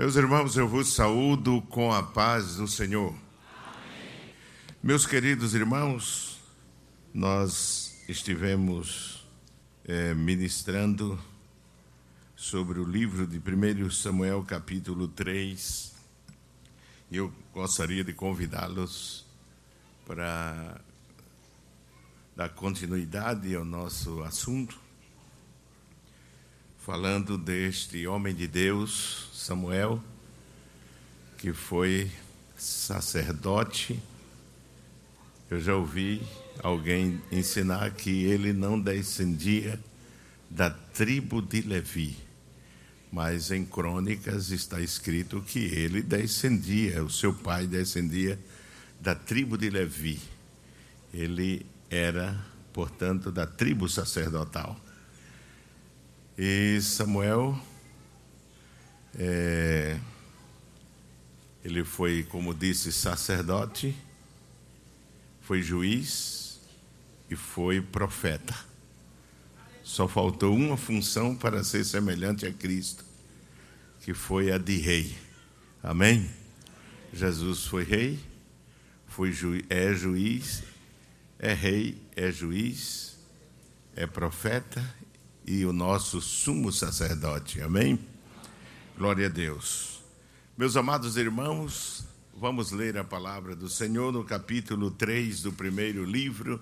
[0.00, 3.12] Meus irmãos, eu vos saúdo com a paz do Senhor.
[3.12, 4.32] Amém.
[4.80, 6.38] Meus queridos irmãos,
[7.12, 9.26] nós estivemos
[9.84, 11.18] é, ministrando
[12.36, 15.92] sobre o livro de 1 Samuel, capítulo 3,
[17.10, 19.26] e eu gostaria de convidá-los
[20.06, 20.80] para
[22.36, 24.78] dar continuidade ao nosso assunto,
[26.88, 30.02] falando deste homem de Deus, Samuel,
[31.36, 32.10] que foi
[32.56, 34.00] sacerdote.
[35.50, 36.22] Eu já ouvi
[36.62, 39.78] alguém ensinar que ele não descendia
[40.48, 42.16] da tribo de Levi,
[43.12, 48.38] mas em Crônicas está escrito que ele descendia, o seu pai descendia
[48.98, 50.18] da tribo de Levi.
[51.12, 52.42] Ele era,
[52.72, 54.87] portanto, da tribo sacerdotal.
[56.40, 57.60] E Samuel
[59.18, 59.98] é,
[61.64, 63.92] ele foi, como disse, sacerdote,
[65.40, 66.60] foi juiz
[67.28, 68.54] e foi profeta.
[69.82, 73.04] Só faltou uma função para ser semelhante a Cristo,
[74.02, 75.18] que foi a de rei.
[75.82, 76.30] Amém?
[77.12, 78.20] Jesus foi rei,
[79.08, 80.62] foi ju é juiz,
[81.36, 83.18] é rei, é juiz,
[83.96, 84.80] é profeta
[85.48, 87.62] e o nosso sumo sacerdote.
[87.62, 87.98] Amém?
[88.98, 90.02] Glória a Deus.
[90.58, 92.04] Meus amados irmãos,
[92.36, 96.60] vamos ler a palavra do Senhor no capítulo 3 do primeiro livro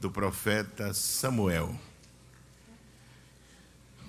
[0.00, 1.76] do profeta Samuel.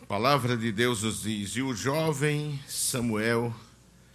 [0.04, 3.52] A palavra de Deus nos diz: E o jovem Samuel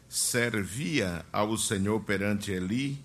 [0.08, 3.04] servia ao Senhor perante Eli,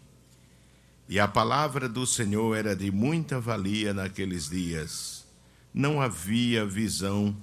[1.09, 5.20] e a palavra do Senhor era de muita valia naqueles dias.
[5.73, 7.36] Não havia visão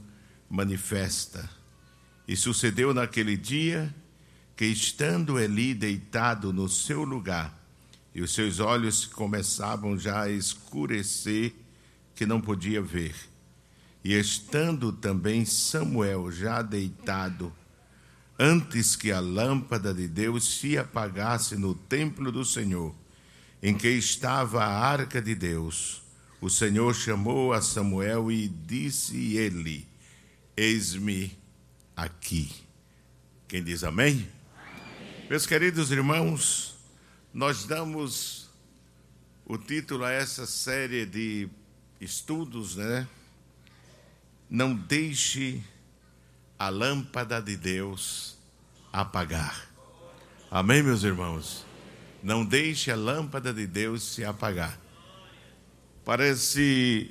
[0.48, 1.48] manifesta.
[2.26, 3.94] E sucedeu naquele dia
[4.56, 7.56] que, estando Eli deitado no seu lugar,
[8.14, 11.54] e os seus olhos começavam já a escurecer,
[12.14, 13.14] que não podia ver,
[14.02, 17.52] e estando também Samuel já deitado,
[18.36, 22.92] antes que a lâmpada de Deus se apagasse no templo do Senhor,
[23.62, 26.02] em que estava a arca de Deus,
[26.40, 29.86] o Senhor chamou a Samuel e disse ele:
[30.56, 31.36] Eis-me
[31.96, 32.50] aqui.
[33.48, 34.12] Quem diz amém?
[34.12, 35.26] amém?
[35.28, 36.76] Meus queridos irmãos,
[37.32, 38.48] nós damos
[39.44, 41.48] o título a essa série de
[42.00, 43.08] estudos, né?
[44.48, 45.62] Não deixe
[46.58, 48.36] a lâmpada de Deus
[48.92, 49.68] apagar.
[50.50, 51.66] Amém, meus irmãos?
[52.22, 54.78] Não deixe a lâmpada de Deus se apagar.
[56.08, 57.10] Parece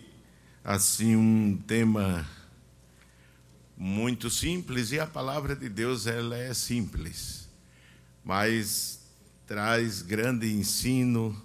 [0.64, 2.28] assim um tema
[3.78, 7.48] muito simples e a palavra de Deus ela é simples,
[8.26, 9.00] mas
[9.46, 11.40] traz grande ensino,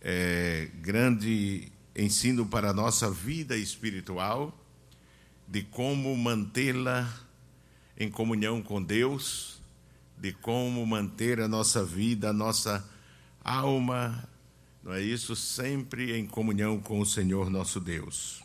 [0.00, 4.56] é, grande ensino para a nossa vida espiritual,
[5.48, 7.12] de como mantê-la
[7.98, 9.60] em comunhão com Deus,
[10.16, 12.88] de como manter a nossa vida, a nossa
[13.42, 14.28] alma,
[14.84, 15.34] não é isso?
[15.34, 18.44] Sempre em comunhão com o Senhor nosso Deus.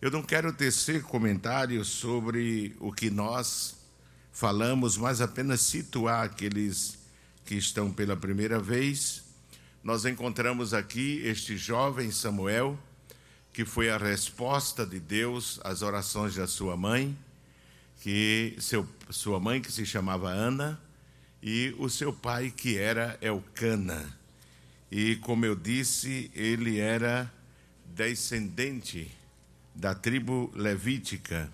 [0.00, 3.74] Eu não quero tecer comentários sobre o que nós
[4.30, 6.96] falamos, mas apenas situar aqueles
[7.44, 9.24] que estão pela primeira vez.
[9.82, 12.78] Nós encontramos aqui este jovem Samuel,
[13.52, 17.18] que foi a resposta de Deus às orações da sua mãe,
[18.02, 20.80] que seu, sua mãe que se chamava Ana,
[21.42, 24.16] e o seu pai que era Elcana.
[24.90, 27.32] E como eu disse, ele era
[27.94, 29.10] descendente
[29.74, 31.50] da tribo levítica.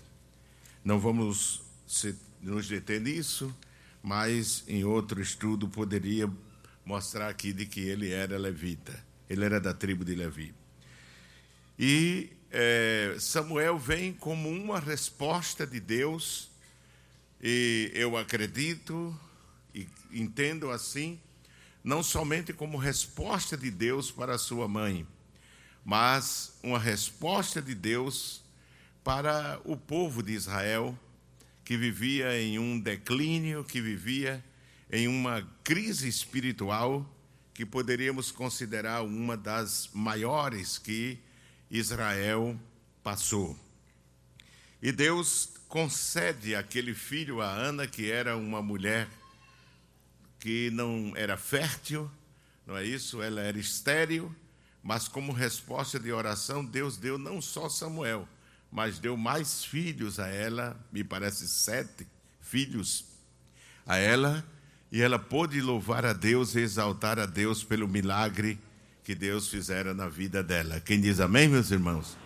[0.85, 1.63] Não vamos
[2.41, 3.55] nos deter nisso,
[4.03, 6.31] mas em outro estudo poderia
[6.85, 8.99] mostrar aqui de que ele era levita.
[9.29, 10.53] Ele era da tribo de Levi.
[11.79, 16.51] E é, Samuel vem como uma resposta de Deus,
[17.43, 19.19] e eu acredito
[19.75, 21.19] e entendo assim,
[21.83, 25.07] não somente como resposta de Deus para a sua mãe,
[25.85, 28.43] mas uma resposta de Deus
[29.03, 30.97] para o povo de Israel,
[31.65, 34.45] que vivia em um declínio, que vivia
[34.91, 37.09] em uma crise espiritual
[37.55, 41.19] que poderíamos considerar uma das maiores que
[41.71, 42.59] Israel
[43.03, 43.59] passou.
[44.81, 49.09] E Deus concede aquele filho a Ana, que era uma mulher
[50.43, 52.11] que não era fértil,
[52.67, 53.23] não é isso?
[53.23, 54.35] Ela era estéril,
[54.83, 58.29] mas como resposta de oração, Deus deu não só Samuel,
[58.69, 62.09] mas deu mais filhos a ela, me parece sete
[62.41, 63.05] filhos.
[63.87, 64.45] a ela
[64.91, 68.59] e ela pôde louvar a Deus e exaltar a Deus pelo milagre
[69.05, 70.81] que Deus fizera na vida dela.
[70.81, 72.19] Quem diz amém, meus irmãos?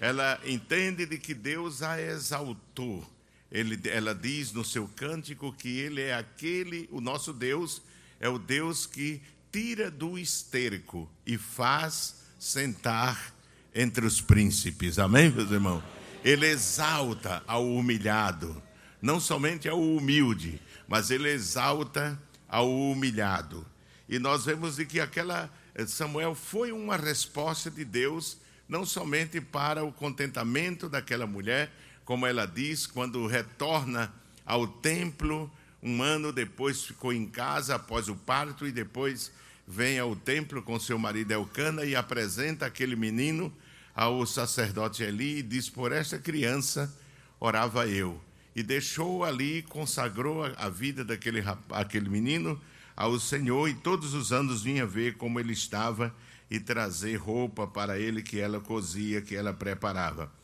[0.00, 3.06] Ela entende de que Deus a exaltou.
[3.50, 7.80] Ele, ela diz no seu cântico que ele é aquele, o nosso Deus
[8.20, 13.34] é o Deus que tira do esterco e faz sentar
[13.74, 14.98] entre os príncipes.
[14.98, 15.82] Amém, meus irmãos?
[16.24, 18.60] Ele exalta ao humilhado,
[19.00, 23.64] não somente ao humilde, mas ele exalta ao humilhado.
[24.08, 29.40] E nós vemos de que aquela eh, Samuel foi uma resposta de Deus, não somente
[29.40, 31.70] para o contentamento daquela mulher,
[32.08, 34.10] como ela diz, quando retorna
[34.46, 35.52] ao templo,
[35.82, 39.30] um ano depois ficou em casa após o parto e depois
[39.66, 43.52] vem ao templo com seu marido Elcana e apresenta aquele menino
[43.94, 46.90] ao sacerdote Eli e diz: Por esta criança
[47.38, 48.18] orava eu.
[48.56, 52.58] E deixou ali, consagrou a vida daquele aquele menino
[52.96, 56.14] ao Senhor, e todos os anos vinha ver como ele estava
[56.50, 60.37] e trazer roupa para ele que ela cozia, que ela preparava.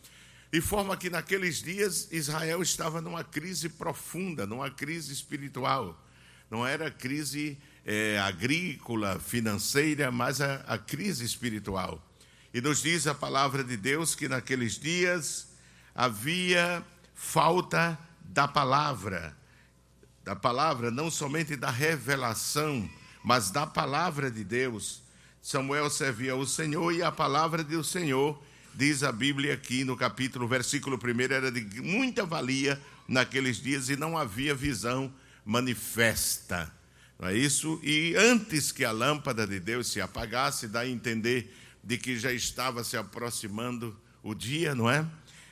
[0.55, 6.01] De forma que naqueles dias Israel estava numa crise profunda, numa crise espiritual.
[6.49, 12.01] Não era crise é, agrícola, financeira, mas a, a crise espiritual.
[12.55, 15.49] E nos diz a palavra de Deus que naqueles dias
[15.93, 16.87] havia
[17.17, 19.37] falta da palavra,
[20.23, 22.89] da palavra, não somente da revelação,
[23.25, 25.03] mas da palavra de Deus.
[25.43, 28.41] Samuel servia ao Senhor e a palavra do Senhor,
[28.75, 33.97] diz a Bíblia aqui no capítulo, versículo 1, era de muita valia naqueles dias e
[33.97, 35.13] não havia visão
[35.45, 36.73] manifesta.
[37.19, 37.81] Não é isso?
[37.83, 42.33] E antes que a lâmpada de Deus se apagasse, dá a entender de que já
[42.33, 45.07] estava se aproximando o dia, não é?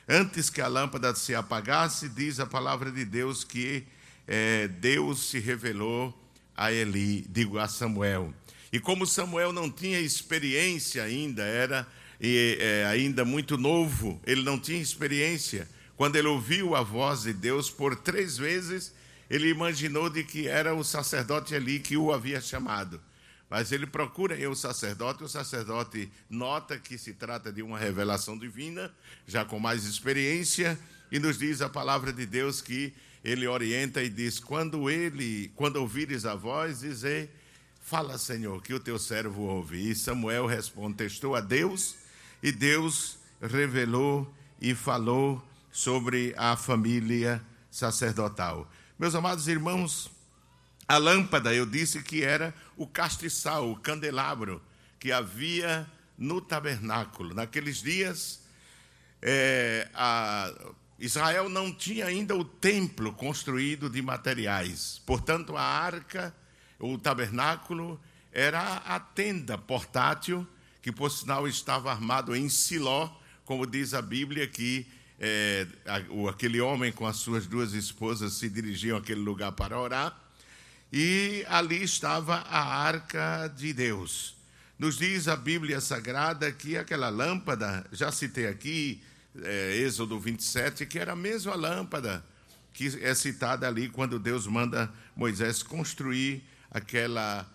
[0.07, 3.85] Antes que a lâmpada se apagasse, diz a palavra de Deus que
[4.27, 6.13] é, Deus se revelou
[6.57, 8.33] a Eli, digo a Samuel.
[8.71, 11.87] E como Samuel não tinha experiência ainda, era
[12.23, 15.67] e, é, ainda muito novo, ele não tinha experiência.
[15.97, 18.93] Quando ele ouviu a voz de Deus por três vezes,
[19.29, 23.01] ele imaginou de que era o sacerdote Eli que o havia chamado.
[23.49, 28.89] Mas ele procura o sacerdote, o sacerdote nota que se trata de uma revelação divina,
[29.27, 30.79] já com mais experiência,
[31.11, 35.75] e nos diz a palavra de Deus que ele orienta e diz: quando ele, quando
[35.75, 37.29] ouvires a voz, dizer,
[37.81, 39.89] fala, Senhor, que o teu servo ouve.
[39.89, 41.95] E Samuel responde, testou a Deus,
[42.43, 44.31] e Deus revelou
[44.61, 45.41] e falou
[45.71, 47.41] sobre a família
[47.71, 48.69] sacerdotal.
[48.99, 50.11] Meus amados irmãos,
[50.85, 54.61] a lâmpada, eu disse que era o castiçal, o candelabro
[54.99, 57.33] que havia no tabernáculo.
[57.33, 58.41] Naqueles dias,
[59.21, 59.87] é,
[60.99, 65.01] Israel não tinha ainda o templo construído de materiais.
[65.05, 66.35] Portanto, a arca,
[66.77, 67.97] o tabernáculo,
[68.33, 70.45] era a tenda portátil,
[70.83, 73.09] que por sinal estava armado em Siló,
[73.45, 74.85] como diz a Bíblia, que
[75.19, 75.65] é,
[76.29, 80.15] aquele homem com as suas duas esposas se dirigiam àquele lugar para orar
[80.91, 84.35] e ali estava a arca de Deus.
[84.77, 89.01] Nos diz a Bíblia Sagrada que aquela lâmpada, já citei aqui,
[89.41, 92.23] é, Êxodo 27, que era a mesma lâmpada
[92.73, 97.47] que é citada ali quando Deus manda Moisés construir aquela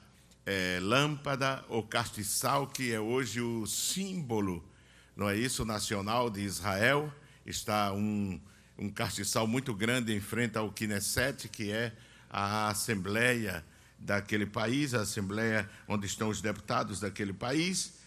[0.49, 4.67] é, lâmpada ou castiçal, que é hoje o símbolo,
[5.14, 7.12] não é isso, nacional de Israel.
[7.45, 8.40] Está um,
[8.78, 11.93] um castiçal muito grande em frente ao Knesset, que é
[12.31, 13.62] a assembleia
[13.99, 17.99] daquele país, a assembleia onde estão os deputados daquele país.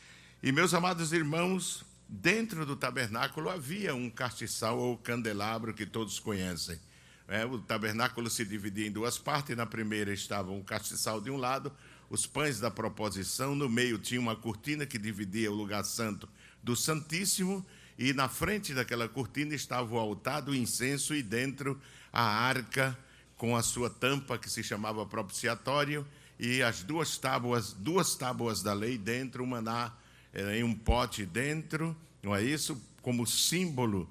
[0.42, 6.80] E, meus amados irmãos, dentro do tabernáculo havia um castiçal ou candelabro que todos conhecem.
[7.28, 9.56] É, o tabernáculo se dividia em duas partes.
[9.56, 11.72] Na primeira estava um castiçal de um lado,
[12.12, 13.56] os pães da proposição.
[13.56, 16.28] No meio tinha uma cortina que dividia o lugar santo
[16.62, 17.66] do Santíssimo.
[17.98, 21.80] E na frente daquela cortina estava o altar do incenso e dentro
[22.12, 22.98] a arca
[23.38, 26.06] com a sua tampa que se chamava propiciatório
[26.38, 29.94] e as duas tábuas, duas tábuas da lei dentro, uma na,
[30.34, 32.80] eh, em um pote dentro, não é isso?
[33.02, 34.10] Como símbolo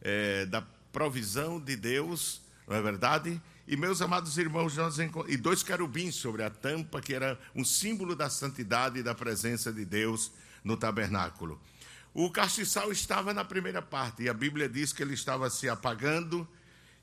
[0.00, 3.40] é, da provisão de Deus, não é verdade?
[3.66, 8.14] E meus amados irmãos, nós e dois querubins sobre a tampa, que era um símbolo
[8.14, 10.30] da santidade e da presença de Deus
[10.62, 11.60] no tabernáculo.
[12.12, 16.46] O castiçal estava na primeira parte, e a Bíblia diz que ele estava se apagando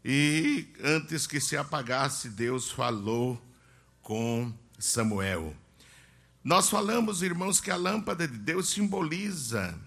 [0.04, 3.40] e antes que se apagasse, Deus falou
[4.02, 5.56] com Samuel.
[6.44, 9.80] Nós falamos, irmãos, que a lâmpada de Deus simboliza,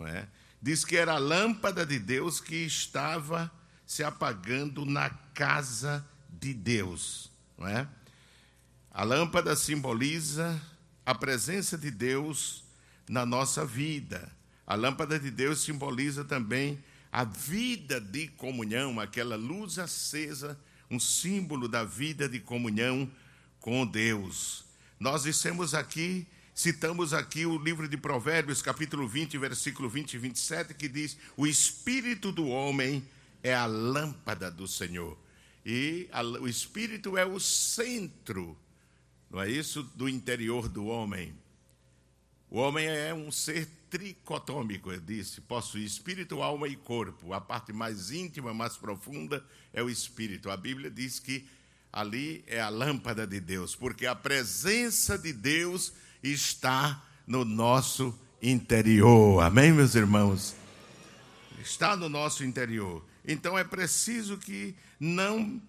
[0.00, 0.26] é?
[0.62, 3.52] diz que era a lâmpada de Deus que estava
[3.90, 6.06] se apagando na casa
[6.40, 7.28] de Deus,
[7.58, 7.88] não é?
[8.88, 10.62] A lâmpada simboliza
[11.04, 12.62] a presença de Deus
[13.08, 14.30] na nossa vida.
[14.64, 16.78] A lâmpada de Deus simboliza também
[17.10, 20.56] a vida de comunhão, aquela luz acesa,
[20.88, 23.10] um símbolo da vida de comunhão
[23.58, 24.64] com Deus.
[25.00, 30.74] Nós dissemos aqui, citamos aqui o livro de Provérbios, capítulo 20, versículo 20 e 27,
[30.74, 33.04] que diz: O espírito do homem
[33.42, 35.16] é a lâmpada do Senhor.
[35.64, 38.56] E a, o espírito é o centro,
[39.30, 39.82] não é isso?
[39.94, 41.34] Do interior do homem.
[42.50, 47.32] O homem é um ser tricotômico, eu disse, possui espírito, alma e corpo.
[47.32, 50.50] A parte mais íntima, mais profunda é o espírito.
[50.50, 51.46] A Bíblia diz que
[51.92, 55.92] ali é a lâmpada de Deus, porque a presença de Deus
[56.22, 59.42] está no nosso interior.
[59.42, 60.54] Amém, meus irmãos?
[61.60, 63.04] Está no nosso interior.
[63.24, 65.60] Então é preciso que não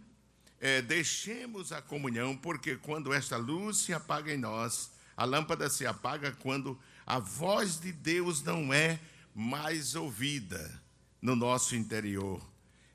[0.59, 5.85] é, deixemos a comunhão, porque quando esta luz se apaga em nós, a lâmpada se
[5.85, 8.99] apaga quando a voz de Deus não é
[9.33, 10.81] mais ouvida
[11.21, 12.41] no nosso interior.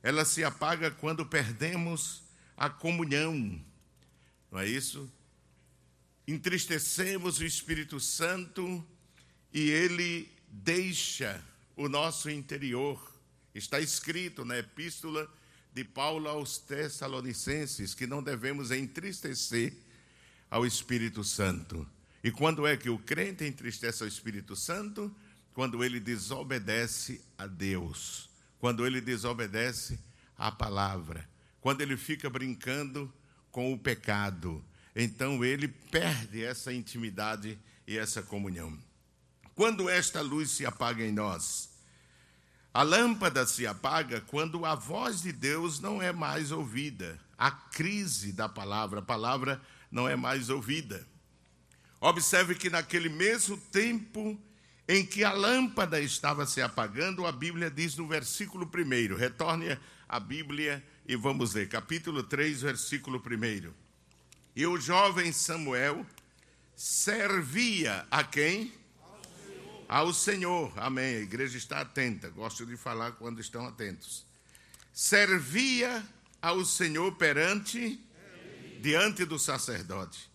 [0.02, 2.22] Ela se apaga quando perdemos
[2.56, 3.60] a comunhão.
[4.50, 5.10] Não é isso?
[6.26, 8.84] Entristecemos o Espírito Santo
[9.52, 11.44] e ele deixa
[11.76, 13.15] o nosso interior.
[13.56, 15.26] Está escrito na epístola
[15.72, 19.72] de Paulo aos Tessalonicenses que não devemos entristecer
[20.50, 21.88] ao Espírito Santo.
[22.22, 25.10] E quando é que o crente entristece ao Espírito Santo?
[25.54, 29.98] Quando ele desobedece a Deus, quando ele desobedece
[30.36, 31.26] à palavra,
[31.58, 33.10] quando ele fica brincando
[33.50, 34.62] com o pecado.
[34.94, 38.78] Então ele perde essa intimidade e essa comunhão.
[39.54, 41.70] Quando esta luz se apaga em nós,
[42.76, 47.18] a lâmpada se apaga quando a voz de Deus não é mais ouvida.
[47.38, 49.58] A crise da palavra, a palavra
[49.90, 51.08] não é mais ouvida.
[51.98, 54.38] Observe que naquele mesmo tempo
[54.86, 60.20] em que a lâmpada estava se apagando, a Bíblia diz no versículo 1, retorne a
[60.20, 63.72] Bíblia e vamos ler, capítulo 3, versículo 1.
[64.54, 66.04] E o jovem Samuel
[66.74, 68.70] servia a quem?
[69.88, 70.72] Ao Senhor.
[70.76, 71.16] Amém.
[71.16, 72.28] A igreja está atenta.
[72.30, 74.24] Gosto de falar quando estão atentos.
[74.92, 76.04] Servia
[76.42, 78.00] ao Senhor perante,
[78.80, 80.28] diante do sacerdote.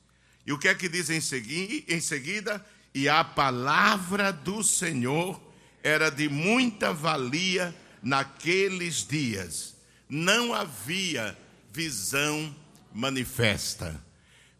[0.45, 2.65] E o que é que diz em, segui, em seguida?
[2.93, 5.41] E a palavra do Senhor
[5.83, 9.75] era de muita valia naqueles dias.
[10.09, 11.37] Não havia
[11.71, 12.55] visão
[12.93, 14.03] manifesta.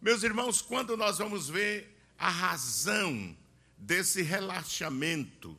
[0.01, 3.36] Meus irmãos, quando nós vamos ver a razão
[3.81, 5.57] desse relaxamento,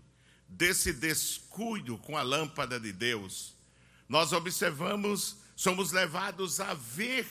[0.48, 3.52] desse descuido com a lâmpada de Deus,
[4.08, 7.26] nós observamos, somos levados a ver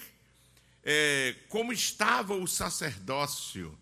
[0.83, 3.77] é, como estava o sacerdócio.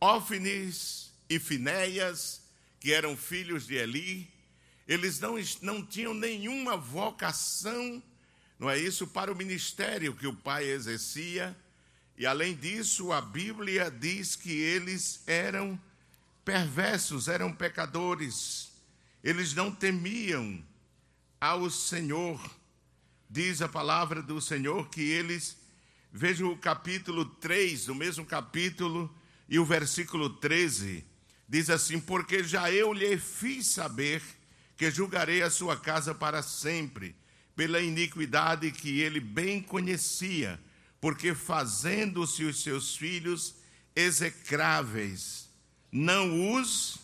[0.00, 2.42] Ófines e Finéias,
[2.78, 4.30] que eram filhos de Eli,
[4.86, 8.02] eles não, não tinham nenhuma vocação,
[8.58, 11.56] não é isso, para o ministério que o pai exercia.
[12.16, 15.80] E além disso, a Bíblia diz que eles eram
[16.44, 18.72] perversos, eram pecadores.
[19.22, 20.62] Eles não temiam
[21.40, 22.40] ao Senhor.
[23.28, 25.56] Diz a palavra do Senhor que eles
[26.16, 29.12] Veja o capítulo 3, do mesmo capítulo,
[29.48, 31.04] e o versículo 13.
[31.48, 34.22] Diz assim: Porque já eu lhe fiz saber
[34.76, 37.16] que julgarei a sua casa para sempre,
[37.56, 40.60] pela iniquidade que ele bem conhecia,
[41.00, 43.56] porque fazendo-se os seus filhos
[43.96, 45.43] execráveis,
[45.94, 46.98] não os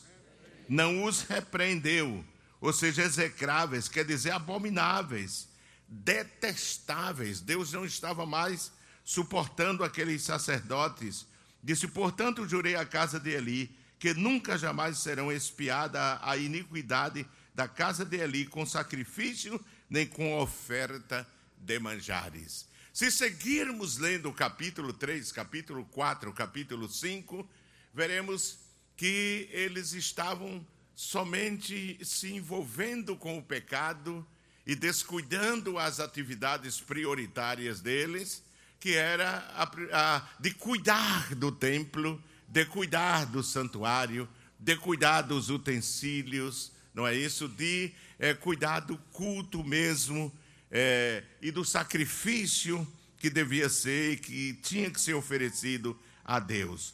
[0.68, 2.24] não os repreendeu,
[2.60, 5.48] ou seja, execráveis quer dizer abomináveis,
[5.88, 7.40] detestáveis.
[7.40, 8.72] Deus não estava mais
[9.04, 11.24] suportando aqueles sacerdotes,
[11.62, 17.68] disse: Portanto, jurei à casa de Eli que nunca jamais serão espiada a iniquidade da
[17.68, 21.26] casa de Eli com sacrifício nem com oferta
[21.58, 22.66] de manjares.
[22.92, 27.48] Se seguirmos lendo o capítulo 3, capítulo 4, capítulo 5,
[27.92, 28.69] veremos
[29.00, 30.62] que eles estavam
[30.94, 34.26] somente se envolvendo com o pecado
[34.66, 38.42] e descuidando as atividades prioritárias deles
[38.78, 44.28] que era a, a, de cuidar do templo, de cuidar do santuário,
[44.58, 47.48] de cuidar dos utensílios, não é isso?
[47.48, 50.30] De é, cuidar do culto mesmo
[50.70, 56.92] é, e do sacrifício que devia ser e que tinha que ser oferecido a Deus.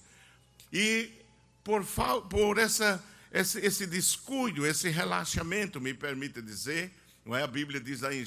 [0.72, 1.25] E
[1.66, 1.85] por,
[2.30, 6.92] por essa, esse, esse descuido, esse relaxamento, me permita dizer,
[7.25, 7.42] Não é?
[7.42, 8.25] A Bíblia diz lá em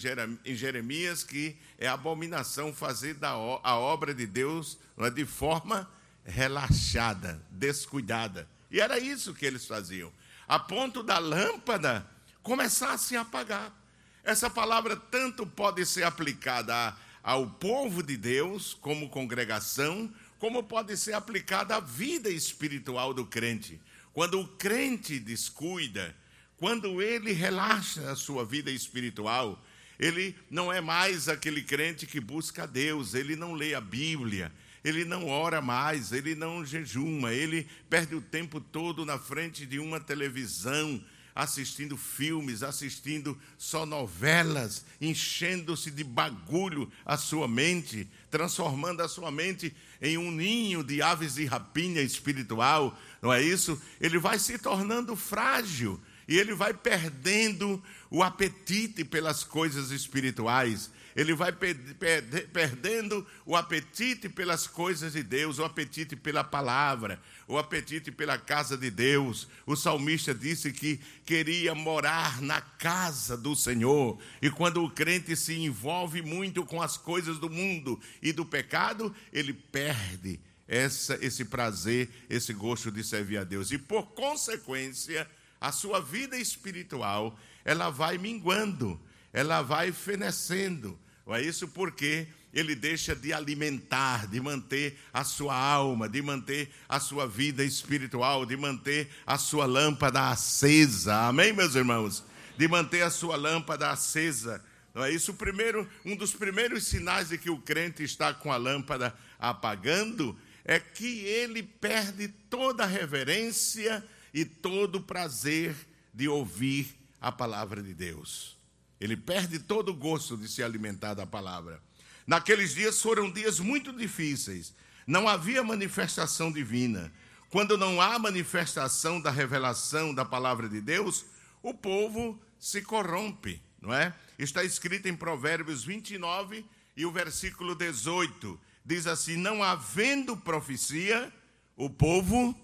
[0.55, 5.89] Jeremias que é abominação fazer da, a obra de Deus é, de forma
[6.25, 8.45] relaxada, descuidada.
[8.69, 10.11] E era isso que eles faziam,
[10.45, 12.05] a ponto da lâmpada
[12.43, 13.73] começar a se apagar.
[14.21, 16.93] Essa palavra tanto pode ser aplicada
[17.23, 23.79] ao povo de Deus, como congregação, como pode ser aplicada à vida espiritual do crente.
[24.13, 26.15] Quando o crente descuida,
[26.57, 29.63] quando ele relaxa a sua vida espiritual,
[29.99, 34.51] ele não é mais aquele crente que busca a Deus, ele não lê a Bíblia,
[34.83, 39.77] ele não ora mais, ele não jejuma, ele perde o tempo todo na frente de
[39.77, 41.03] uma televisão,
[41.41, 49.73] assistindo filmes, assistindo só novelas, enchendo-se de bagulho a sua mente, transformando a sua mente
[50.01, 53.81] em um ninho de aves de rapina espiritual, não é isso?
[54.01, 61.33] Ele vai se tornando frágil e ele vai perdendo o apetite pelas coisas espirituais ele
[61.33, 68.37] vai perdendo o apetite pelas coisas de Deus, o apetite pela palavra, o apetite pela
[68.37, 69.45] casa de Deus.
[69.65, 74.17] O salmista disse que queria morar na casa do Senhor.
[74.41, 79.13] E quando o crente se envolve muito com as coisas do mundo e do pecado,
[79.33, 83.71] ele perde essa, esse prazer, esse gosto de servir a Deus.
[83.71, 88.97] E por consequência, a sua vida espiritual, ela vai minguando,
[89.33, 90.97] ela vai fenecendo
[91.35, 96.99] é isso porque ele deixa de alimentar, de manter a sua alma, de manter a
[96.99, 101.27] sua vida espiritual, de manter a sua lâmpada acesa.
[101.27, 102.23] Amém, meus irmãos?
[102.57, 104.63] De manter a sua lâmpada acesa.
[104.93, 105.33] Não é isso?
[105.35, 110.79] Primeiro, um dos primeiros sinais de que o crente está com a lâmpada apagando é
[110.79, 115.75] que ele perde toda a reverência e todo o prazer
[116.13, 118.58] de ouvir a palavra de Deus.
[118.99, 121.81] Ele perde todo o gosto de se alimentar da palavra.
[122.27, 124.73] Naqueles dias foram dias muito difíceis.
[125.07, 127.11] Não havia manifestação divina.
[127.49, 131.25] Quando não há manifestação da revelação da palavra de Deus,
[131.63, 134.13] o povo se corrompe, não é?
[134.37, 136.63] Está escrito em Provérbios 29
[136.95, 141.33] e o versículo 18 diz assim: não havendo profecia,
[141.75, 142.55] o povo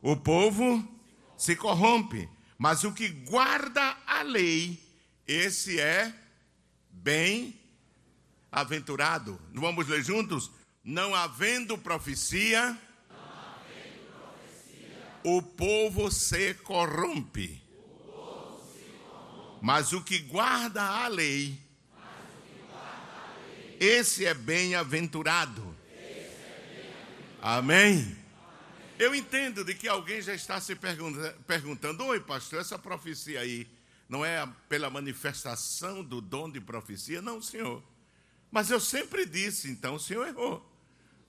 [0.00, 0.86] o povo
[1.36, 4.80] se corrompe, mas o que guarda a lei
[5.28, 6.12] esse é
[6.90, 9.38] bem-aventurado.
[9.52, 10.50] Vamos ler juntos?
[10.82, 12.74] Não havendo profecia,
[13.10, 17.62] Não havendo profecia o, povo se corrompe.
[17.76, 19.58] o povo se corrompe.
[19.60, 21.60] Mas o que guarda a lei,
[23.78, 25.76] esse é bem-aventurado.
[25.90, 26.26] Bem
[27.42, 28.16] Amém?
[28.98, 30.74] Eu entendo de que alguém já está se
[31.46, 33.68] perguntando: Oi, pastor, essa profecia aí
[34.08, 37.82] não é pela manifestação do dom de profecia, não, Senhor.
[38.50, 40.64] Mas eu sempre disse, então o Senhor errou.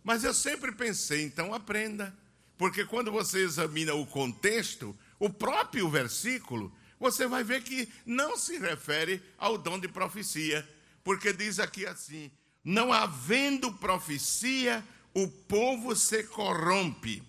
[0.03, 2.15] Mas eu sempre pensei, então aprenda.
[2.57, 8.57] Porque quando você examina o contexto, o próprio versículo, você vai ver que não se
[8.57, 10.67] refere ao dom de profecia.
[11.03, 12.31] Porque diz aqui assim:
[12.63, 17.23] não havendo profecia, o povo se corrompe.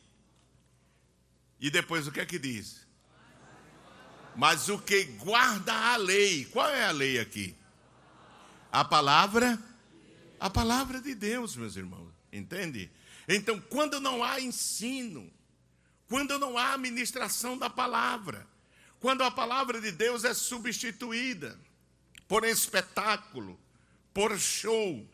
[1.61, 2.80] E depois o que é que diz?
[4.37, 7.55] Mas o que guarda a lei, qual é a lei aqui?
[8.71, 9.59] A palavra,
[10.39, 12.91] a palavra de Deus, meus irmãos, entende?
[13.29, 15.31] Então, quando não há ensino,
[16.09, 18.47] quando não há ministração da palavra,
[18.99, 21.59] quando a palavra de Deus é substituída
[22.29, 23.59] por espetáculo,
[24.15, 25.07] por show,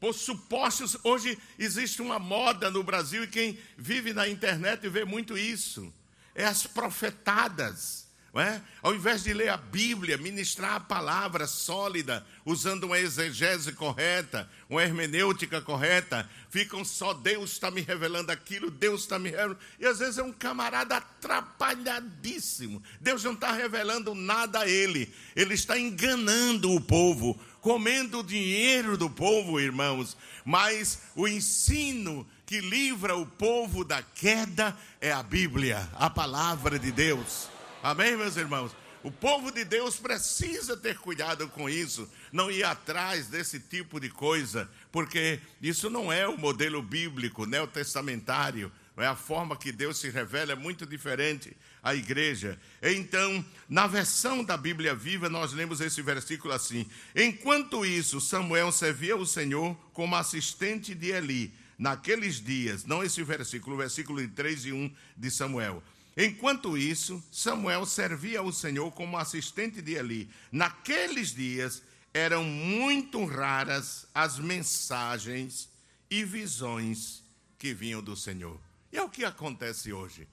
[0.00, 0.96] por supostos.
[1.04, 5.92] Hoje existe uma moda no Brasil e quem vive na internet vê muito isso
[6.34, 8.02] é as profetadas.
[8.34, 8.62] É?
[8.80, 14.82] Ao invés de ler a Bíblia, ministrar a palavra sólida, usando uma exegese correta, uma
[14.82, 19.58] hermenêutica correta, ficam só Deus está me revelando aquilo, Deus está me revelando.
[19.78, 22.82] E às vezes é um camarada atrapalhadíssimo.
[22.98, 28.96] Deus não está revelando nada a ele, ele está enganando o povo, comendo o dinheiro
[28.96, 30.16] do povo, irmãos.
[30.42, 36.90] Mas o ensino que livra o povo da queda é a Bíblia, a palavra de
[36.90, 37.48] Deus.
[37.82, 38.72] Amém, meus irmãos?
[39.02, 44.08] O povo de Deus precisa ter cuidado com isso, não ir atrás desse tipo de
[44.08, 49.98] coisa, porque isso não é o modelo bíblico, neotestamentário, não é a forma que Deus
[49.98, 52.60] se revela é muito diferente à igreja.
[52.80, 59.16] Então, na versão da Bíblia Viva, nós lemos esse versículo assim: Enquanto isso, Samuel servia
[59.16, 61.52] o Senhor como assistente de Eli
[61.82, 65.82] naqueles dias, não esse versículo, o versículo 3 e 1 de Samuel.
[66.16, 70.30] Enquanto isso, Samuel servia ao Senhor como assistente de Eli.
[70.52, 71.82] Naqueles dias
[72.14, 75.68] eram muito raras as mensagens
[76.08, 77.20] e visões
[77.58, 78.60] que vinham do Senhor.
[78.92, 80.28] E é o que acontece hoje.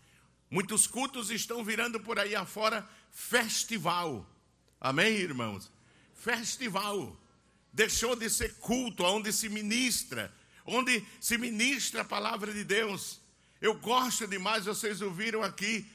[0.51, 4.23] Muitos cultos estão virando por aí afora festival.
[4.79, 5.71] Amém, irmãos?
[6.13, 7.19] Festival.
[7.73, 10.31] Deixou de ser culto, onde se ministra,
[10.69, 13.19] onde se ministra a palavra de Deus.
[13.59, 15.85] Eu gosto demais, vocês ouviram aqui,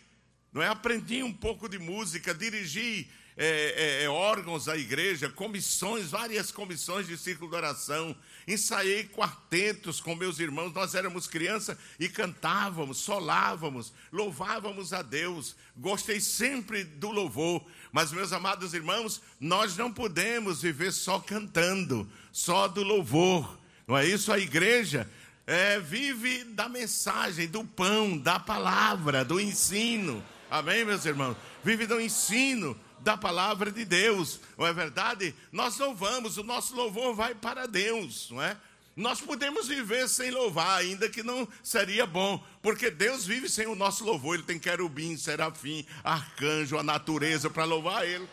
[0.53, 0.69] não é?
[0.69, 7.09] Aprendi um pouco de música, dirigi é, é, é, órgãos da igreja, comissões, várias comissões
[7.09, 8.17] de círculo de oração.
[8.47, 10.73] Ensaiei quartetos com meus irmãos.
[10.73, 15.57] Nós éramos crianças e cantávamos, solávamos, louvávamos a Deus.
[15.77, 17.65] Gostei sempre do louvor.
[17.91, 23.59] Mas, meus amados irmãos, nós não podemos viver só cantando, só do louvor.
[23.87, 24.33] Não é isso?
[24.33, 25.09] A igreja
[25.47, 30.25] é, vive da mensagem, do pão, da palavra, do ensino.
[30.51, 31.37] Amém, meus irmãos?
[31.63, 35.35] Vive do ensino da palavra de Deus, não é verdade?
[35.53, 38.57] Nós louvamos, o nosso louvor vai para Deus, não é?
[38.97, 43.75] Nós podemos viver sem louvar, ainda que não seria bom, porque Deus vive sem o
[43.75, 44.37] nosso louvor.
[44.37, 48.27] Ele tem querubim, serafim, arcanjo, a natureza para louvar Ele.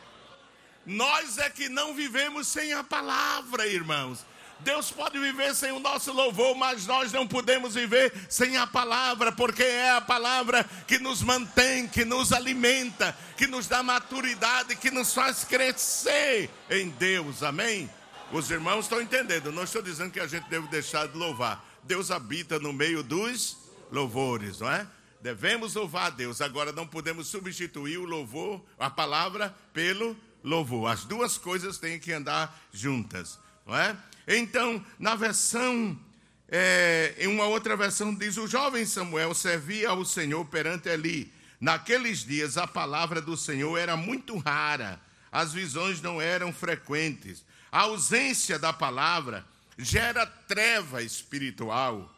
[0.86, 4.24] Nós é que não vivemos sem a palavra, irmãos.
[4.63, 9.32] Deus pode viver sem o nosso louvor, mas nós não podemos viver sem a palavra,
[9.32, 14.91] porque é a palavra que nos mantém, que nos alimenta, que nos dá maturidade, que
[14.91, 17.43] nos faz crescer em Deus.
[17.43, 17.89] Amém?
[18.32, 21.65] Os irmãos estão entendendo, não estou dizendo que a gente deve deixar de louvar.
[21.84, 23.58] Deus habita no meio dos
[23.91, 24.88] louvores, não é?
[25.21, 26.41] Devemos louvar a Deus.
[26.41, 30.89] Agora não podemos substituir o louvor, a palavra, pelo louvor.
[30.91, 33.95] As duas coisas têm que andar juntas, não é?
[34.28, 36.00] Então, na versão,
[36.48, 41.32] é, em uma outra versão, diz: O jovem Samuel servia ao Senhor perante Eli.
[41.60, 45.00] Naqueles dias, a palavra do Senhor era muito rara,
[45.32, 47.46] as visões não eram frequentes.
[47.72, 49.46] A ausência da palavra
[49.78, 52.14] gera treva espiritual.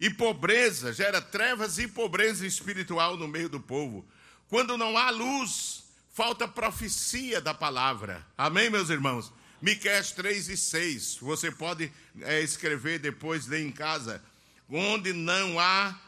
[0.00, 4.06] E pobreza, gera trevas e pobreza espiritual no meio do povo.
[4.48, 8.24] Quando não há luz, falta profecia da palavra.
[8.36, 9.32] Amém, meus irmãos?
[9.60, 11.18] Miqués 3 e 6.
[11.20, 14.22] Você pode é, escrever depois, ler em casa.
[14.68, 15.98] Onde não há,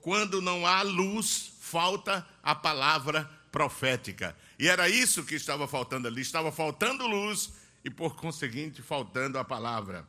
[0.00, 4.36] quando não há luz, falta a palavra profética.
[4.58, 6.20] E era isso que estava faltando ali.
[6.20, 7.52] Estava faltando luz
[7.84, 10.06] e, por conseguinte, faltando a palavra.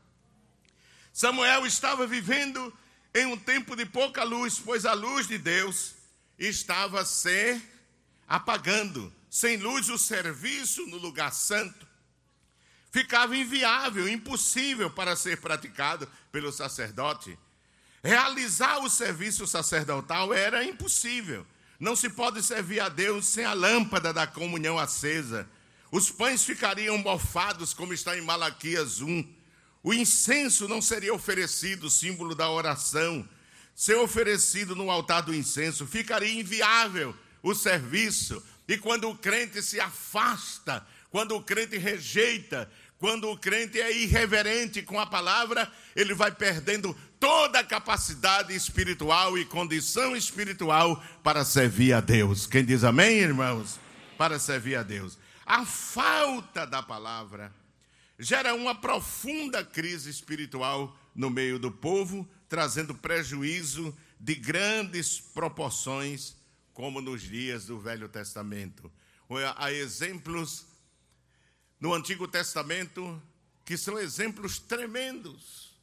[1.11, 2.73] Samuel estava vivendo
[3.13, 5.93] em um tempo de pouca luz, pois a luz de Deus
[6.37, 7.61] estava se
[8.27, 9.13] apagando.
[9.29, 11.92] Sem luz, o serviço no lugar santo
[12.93, 17.37] ficava inviável, impossível para ser praticado pelo sacerdote.
[18.03, 21.43] Realizar o serviço sacerdotal era impossível.
[21.79, 25.49] Não se pode servir a Deus sem a lâmpada da comunhão acesa.
[25.91, 29.27] Os pães ficariam mofados, como está em Malaquias 1.
[29.81, 33.27] O incenso não seria oferecido, símbolo da oração.
[33.75, 38.41] Ser oferecido no altar do incenso ficaria inviável o serviço.
[38.67, 42.67] E quando o crente se afasta, quando o crente rejeita,
[43.03, 49.37] quando o crente é irreverente com a palavra, ele vai perdendo toda a capacidade espiritual
[49.37, 52.47] e condição espiritual para servir a Deus.
[52.47, 53.77] Quem diz amém, irmãos?
[54.17, 55.17] Para servir a Deus.
[55.45, 57.53] A falta da palavra
[58.17, 66.37] gera uma profunda crise espiritual no meio do povo, trazendo prejuízo de grandes proporções,
[66.73, 68.89] como nos dias do Velho Testamento.
[69.57, 70.71] Há exemplos
[71.83, 73.21] no Antigo Testamento
[73.65, 75.77] que são exemplos tremendos.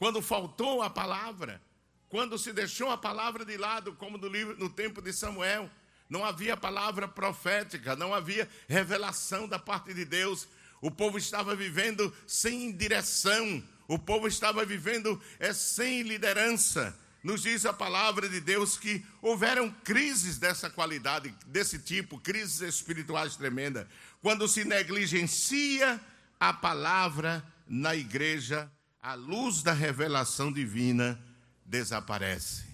[0.00, 1.62] Quando faltou a palavra,
[2.08, 5.70] quando se deixou a palavra de lado, como no, livro, no tempo de Samuel,
[6.10, 10.48] não havia palavra profética, não havia revelação da parte de Deus.
[10.80, 16.98] O povo estava vivendo sem direção, o povo estava vivendo é, sem liderança.
[17.24, 23.34] Nos diz a palavra de Deus que houveram crises dessa qualidade, desse tipo, crises espirituais
[23.34, 23.86] tremendas.
[24.20, 25.98] Quando se negligencia
[26.38, 28.70] a palavra na igreja,
[29.02, 31.18] a luz da revelação divina
[31.64, 32.66] desaparece.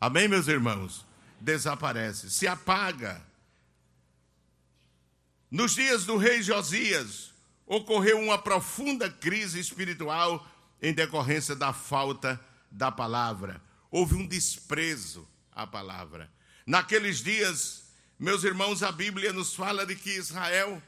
[0.00, 1.06] Amém, meus irmãos?
[1.40, 3.24] Desaparece, se apaga.
[5.48, 7.32] Nos dias do rei Josias,
[7.64, 10.44] ocorreu uma profunda crise espiritual
[10.82, 13.62] em decorrência da falta da palavra.
[13.94, 16.28] Houve um desprezo à palavra.
[16.66, 17.84] Naqueles dias,
[18.18, 20.82] meus irmãos, a Bíblia nos fala de que Israel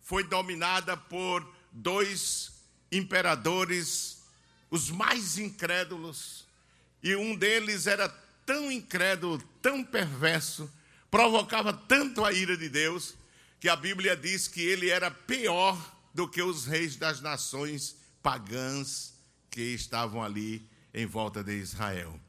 [0.00, 2.52] foi dominada por dois
[2.92, 4.22] imperadores,
[4.70, 6.46] os mais incrédulos,
[7.02, 8.08] e um deles era
[8.46, 10.72] tão incrédulo, tão perverso,
[11.10, 13.16] provocava tanto a ira de Deus,
[13.58, 15.76] que a Bíblia diz que ele era pior
[16.14, 19.14] do que os reis das nações pagãs
[19.50, 22.20] que estavam ali em volta de Israel.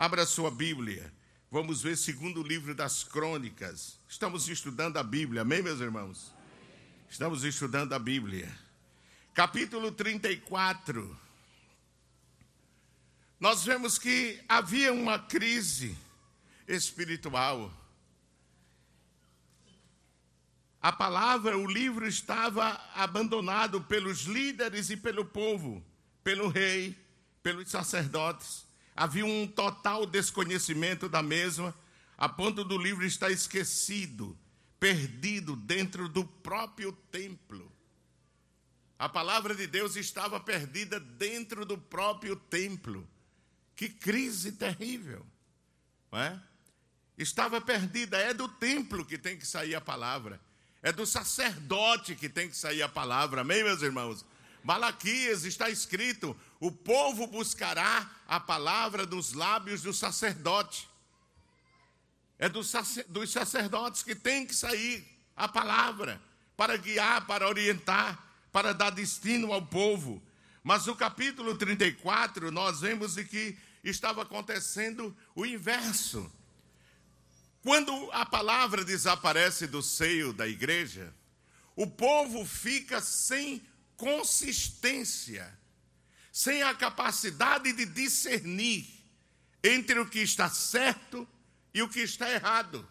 [0.00, 1.12] Abra sua Bíblia.
[1.50, 3.98] Vamos ver segundo livro das Crônicas.
[4.08, 6.32] Estamos estudando a Bíblia, amém, meus irmãos?
[7.10, 8.48] Estamos estudando a Bíblia.
[9.34, 11.18] Capítulo 34.
[13.40, 15.98] Nós vemos que havia uma crise
[16.68, 17.68] espiritual.
[20.80, 25.84] A palavra, o livro estava abandonado pelos líderes e pelo povo,
[26.22, 26.96] pelo rei,
[27.42, 28.67] pelos sacerdotes.
[28.98, 31.72] Havia um total desconhecimento da mesma,
[32.16, 34.36] a ponto do livro estar esquecido,
[34.80, 37.70] perdido dentro do próprio templo.
[38.98, 43.08] A palavra de Deus estava perdida dentro do próprio templo.
[43.76, 45.24] Que crise terrível,
[46.10, 46.42] não é?
[47.16, 50.40] Estava perdida, é do templo que tem que sair a palavra.
[50.82, 54.26] É do sacerdote que tem que sair a palavra, amém, meus irmãos?
[54.64, 60.88] Malaquias está escrito: o povo buscará a palavra dos lábios do sacerdote.
[62.38, 66.20] É dos sacerdotes que tem que sair a palavra
[66.56, 70.22] para guiar, para orientar, para dar destino ao povo.
[70.62, 76.30] Mas no capítulo 34, nós vemos que estava acontecendo o inverso.
[77.62, 81.12] Quando a palavra desaparece do seio da igreja,
[81.74, 83.62] o povo fica sem
[83.96, 85.57] consistência,
[86.32, 88.86] sem a capacidade de discernir
[89.62, 91.26] entre o que está certo
[91.74, 92.88] e o que está errado.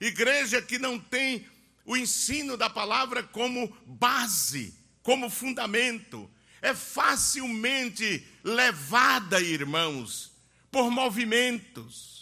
[0.00, 1.48] Igreja que não tem
[1.84, 10.32] o ensino da palavra como base, como fundamento, é facilmente levada, irmãos,
[10.70, 12.16] por movimentos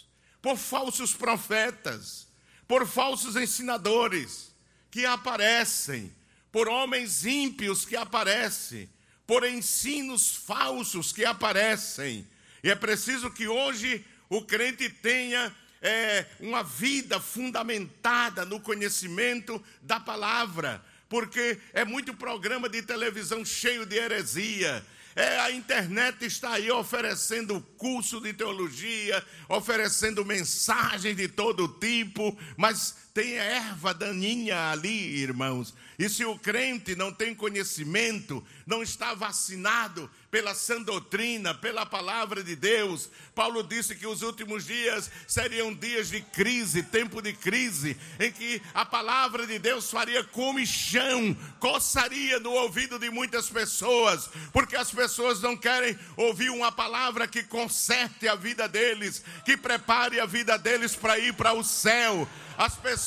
[0.45, 2.27] por falsos profetas,
[2.67, 4.53] por falsos ensinadores
[4.91, 6.15] que aparecem,
[6.51, 8.87] por homens ímpios que aparecem,
[9.25, 12.27] por ensinos falsos que aparecem.
[12.63, 19.99] E é preciso que hoje o crente tenha é, uma vida fundamentada no conhecimento da
[19.99, 24.83] palavra, porque é muito programa de televisão cheio de heresia,
[25.15, 32.97] é, a internet está aí oferecendo curso de teologia, oferecendo mensagens de todo tipo, mas
[33.15, 35.73] tem erva daninha ali, irmãos.
[35.97, 42.43] E se o crente não tem conhecimento, não está vacinado pela sã doutrina, pela palavra
[42.43, 47.95] de Deus, Paulo disse que os últimos dias seriam dias de crise, tempo de crise,
[48.19, 54.75] em que a palavra de Deus faria comichão, coçaria no ouvido de muitas pessoas, porque
[54.75, 60.25] as pessoas não querem ouvir uma palavra que conserte a vida deles, que prepare a
[60.25, 63.04] vida deles para ir para o céu as pessoas,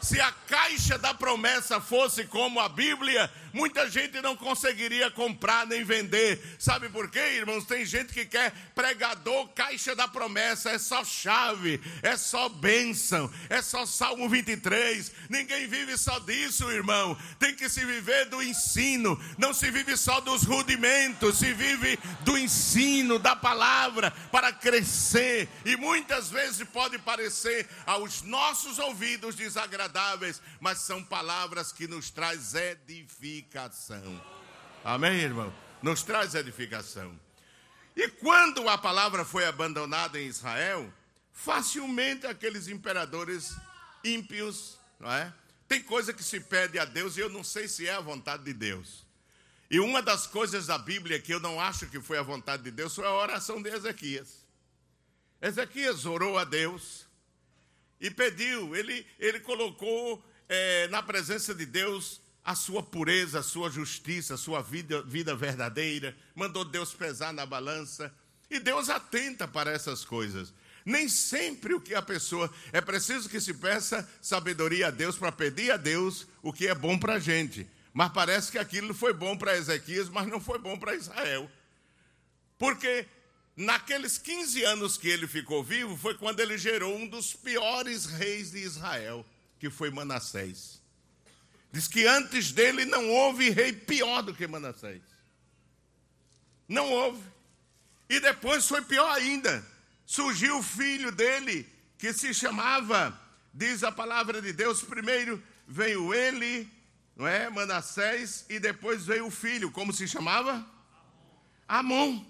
[0.00, 5.82] se a caixa da promessa fosse como a Bíblia, muita gente não conseguiria comprar nem
[5.82, 6.38] vender.
[6.58, 7.64] Sabe por quê, irmãos?
[7.64, 13.62] Tem gente que quer pregador, caixa da promessa, é só chave, é só bênção, é
[13.62, 15.10] só Salmo 23.
[15.30, 17.16] Ninguém vive só disso, irmão.
[17.38, 22.36] Tem que se viver do ensino, não se vive só dos rudimentos, se vive do
[22.36, 25.48] ensino, da palavra, para crescer.
[25.64, 32.54] E muitas vezes pode parecer aos nossos ouvidos desagradáveis, mas são palavras que nos traz
[33.46, 34.22] edificação.
[34.84, 35.54] Amém, irmão?
[35.80, 37.18] Nos traz edificação.
[37.94, 40.92] E quando a palavra foi abandonada em Israel,
[41.32, 43.56] facilmente aqueles imperadores
[44.04, 45.32] ímpios, não é?
[45.68, 48.44] Tem coisa que se pede a Deus e eu não sei se é a vontade
[48.44, 49.04] de Deus.
[49.70, 52.70] E uma das coisas da Bíblia que eu não acho que foi a vontade de
[52.70, 54.44] Deus foi a oração de Ezequias.
[55.40, 57.06] Ezequias orou a Deus
[58.00, 63.68] e pediu, ele, ele colocou é, na presença de Deus a sua pureza, a sua
[63.68, 68.14] justiça, a sua vida, vida verdadeira, mandou Deus pesar na balança,
[68.48, 70.54] e Deus atenta para essas coisas.
[70.84, 72.48] Nem sempre o que a pessoa.
[72.72, 76.74] É preciso que se peça sabedoria a Deus para pedir a Deus o que é
[76.76, 77.68] bom para a gente.
[77.92, 81.50] Mas parece que aquilo foi bom para Ezequias, mas não foi bom para Israel.
[82.56, 83.08] Porque
[83.56, 88.52] naqueles 15 anos que ele ficou vivo, foi quando ele gerou um dos piores reis
[88.52, 89.26] de Israel,
[89.58, 90.85] que foi Manassés.
[91.76, 95.02] Diz que antes dele não houve rei pior do que Manassés.
[96.66, 97.22] Não houve.
[98.08, 99.62] E depois foi pior ainda.
[100.06, 103.20] Surgiu o filho dele, que se chamava,
[103.52, 106.66] diz a palavra de Deus, primeiro veio ele,
[107.14, 107.50] não é?
[107.50, 110.66] Manassés, e depois veio o filho, como se chamava?
[111.68, 112.24] Amon.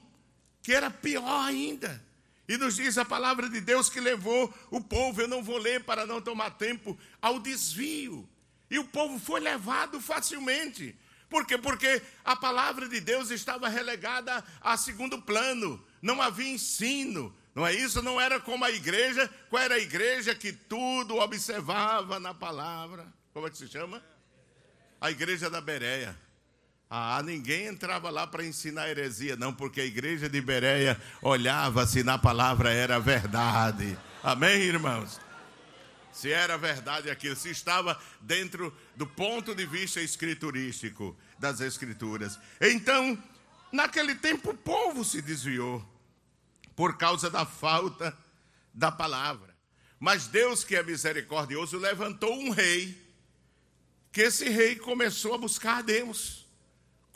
[0.61, 2.05] Que era pior ainda.
[2.49, 5.85] E nos diz a palavra de Deus que levou o povo, eu não vou ler
[5.85, 8.29] para não tomar tempo, ao desvio.
[8.71, 10.97] E o povo foi levado facilmente.
[11.29, 11.59] Por quê?
[11.59, 17.75] Porque a palavra de Deus estava relegada a segundo plano, não havia ensino, não é
[17.75, 18.03] isso?
[18.03, 23.07] Não era como a igreja, qual era a igreja que tudo observava na palavra?
[23.33, 24.03] Como é que se chama?
[25.01, 26.17] A igreja da Bereia.
[26.89, 32.05] Ah, ninguém entrava lá para ensinar heresia, não, porque a igreja de Bereia olhava se
[32.05, 33.99] na palavra era verdade.
[34.23, 35.21] Amém, irmãos?
[36.17, 42.39] Se era verdade aquilo, se estava dentro do ponto de vista escriturístico das Escrituras.
[42.61, 43.23] Então,
[43.71, 45.87] naquele tempo, o povo se desviou
[46.75, 48.17] por causa da falta
[48.73, 49.55] da palavra.
[50.01, 52.99] Mas Deus, que é misericordioso, levantou um rei,
[54.11, 56.47] que esse rei começou a buscar a Deus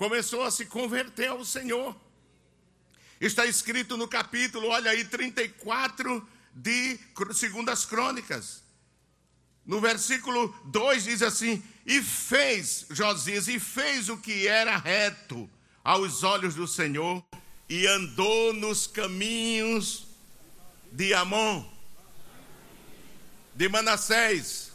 [0.01, 1.95] começou a se converter ao Senhor.
[3.21, 6.99] Está escrito no capítulo, olha aí, 34 de
[7.35, 8.63] Segundas Crônicas.
[9.71, 15.49] No versículo 2 diz assim: E fez Josias, e fez o que era reto
[15.85, 17.25] aos olhos do Senhor,
[17.69, 20.09] e andou nos caminhos
[20.91, 21.65] de Amon,
[23.55, 24.73] de Manassés.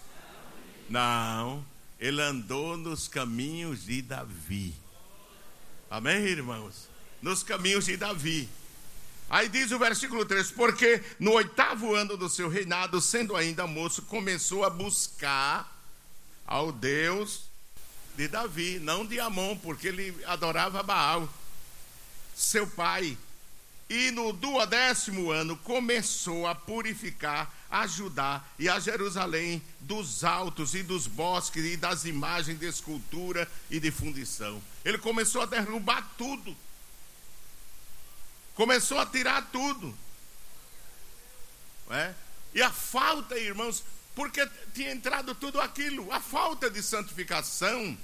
[0.90, 1.66] Não,
[2.00, 4.74] ele andou nos caminhos de Davi.
[5.92, 6.88] Amém, irmãos?
[7.22, 8.48] Nos caminhos de Davi.
[9.30, 14.04] Aí diz o versículo 3: Porque no oitavo ano do seu reinado, sendo ainda moço,
[14.04, 15.74] começou a buscar
[16.46, 17.46] ao Deus
[18.16, 21.28] de Davi, não de Amon, porque ele adorava Baal,
[22.36, 23.18] seu pai.
[23.88, 30.82] E no duodécimo ano começou a purificar a Judá e a Jerusalém dos altos e
[30.82, 34.60] dos bosques e das imagens de escultura e de fundição.
[34.84, 36.56] Ele começou a derrubar tudo.
[38.56, 39.96] Começou a tirar tudo.
[41.92, 42.14] É?
[42.54, 43.84] E a falta, irmãos,
[44.16, 47.98] porque tinha entrado tudo aquilo, a falta de santificação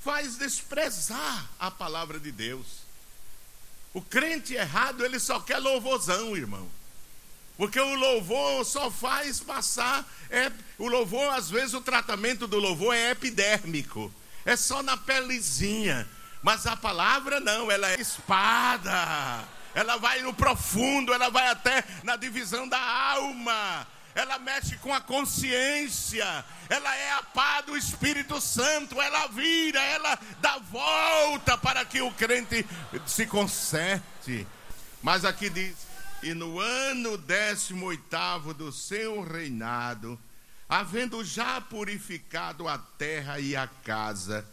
[0.00, 2.82] faz desprezar a palavra de Deus.
[3.94, 6.68] O crente errado, ele só quer louvorzão, irmão.
[7.56, 10.10] Porque o louvor só faz passar.
[10.30, 14.12] É, o louvor, às vezes, o tratamento do louvor é epidérmico.
[14.44, 16.08] É só na pelezinha.
[16.42, 19.46] Mas a palavra não, ela é espada.
[19.74, 23.86] Ela vai no profundo, ela vai até na divisão da alma.
[24.14, 30.18] Ela mexe com a consciência, ela é a paz do Espírito Santo, ela vira, ela
[30.38, 32.66] dá volta para que o crente
[33.06, 34.46] se conserte.
[35.02, 35.76] Mas aqui diz:
[36.22, 40.20] e no ano décimo oitavo do seu reinado,
[40.68, 44.46] havendo já purificado a terra e a casa,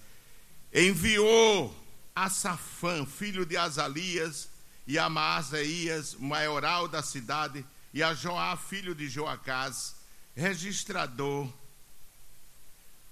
[0.73, 1.75] enviou
[2.15, 4.48] a Safã, filho de Azalias,
[4.89, 9.95] e a Maasaías, maioral da cidade, e a Joá, filho de Joacás,
[10.35, 11.47] registrador,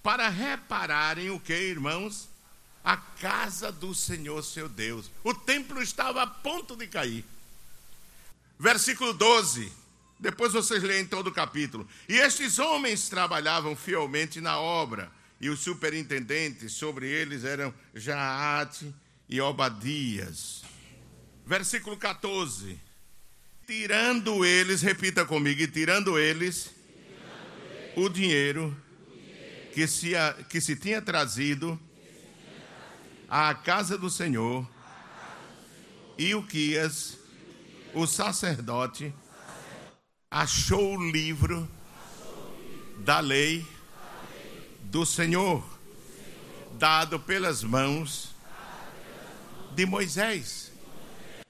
[0.01, 2.29] para repararem o que, irmãos?
[2.83, 5.11] A casa do Senhor seu Deus.
[5.23, 7.23] O templo estava a ponto de cair.
[8.57, 9.71] Versículo 12.
[10.19, 11.87] Depois vocês leem todo o capítulo.
[12.09, 18.91] E estes homens trabalhavam fielmente na obra, e os superintendentes sobre eles eram Jaate
[19.29, 20.66] e Obadias.
[21.47, 22.87] Versículo 14
[23.67, 26.71] tirando eles, repita comigo, e tirando eles,
[27.97, 28.75] o dinheiro
[29.73, 30.11] que se,
[30.49, 31.77] que se tinha trazido
[33.27, 34.65] à casa do Senhor,
[36.17, 37.17] e o Quias,
[37.93, 39.13] o sacerdote,
[40.31, 41.69] achou o livro
[42.99, 43.67] da lei
[44.83, 45.61] do Senhor,
[46.79, 48.33] dado pelas mãos
[49.75, 50.66] de Moisés.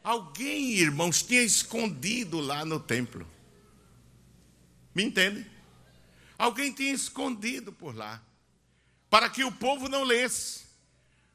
[0.08, 3.28] Alguém, irmãos, tinha escondido lá no templo.
[4.96, 5.46] Me entende?
[6.38, 8.24] Alguém tinha escondido por lá,
[9.10, 10.62] para que o povo não lesse.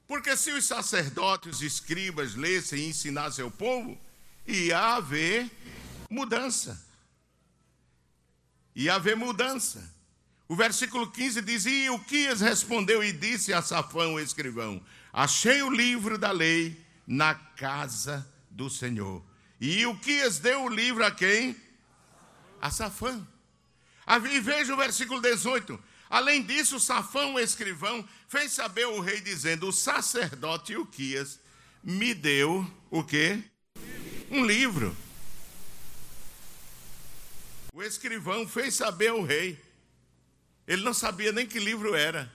[0.08, 4.00] Porque se os sacerdotes, os escribas lessem e ensinassem ao povo,
[4.46, 5.50] ia haver
[6.08, 6.82] mudança.
[8.74, 9.86] Ia haver mudança.
[10.48, 15.60] O versículo 15 diz: E o Quias respondeu e disse a Safão, o escrivão: Achei
[15.60, 19.24] o livro da lei na casa do Senhor.
[19.60, 21.56] E o Quias deu o livro a quem?
[22.60, 23.26] A Safã.
[24.30, 25.78] E veja o versículo 18.
[26.10, 31.40] Além disso, Safão, o escrivão, fez saber o rei, dizendo: O sacerdote Uquias
[31.82, 33.42] me deu o quê?
[34.30, 34.94] Um livro.
[37.72, 39.58] O escrivão fez saber ao rei.
[40.66, 42.30] Ele não sabia nem que livro era.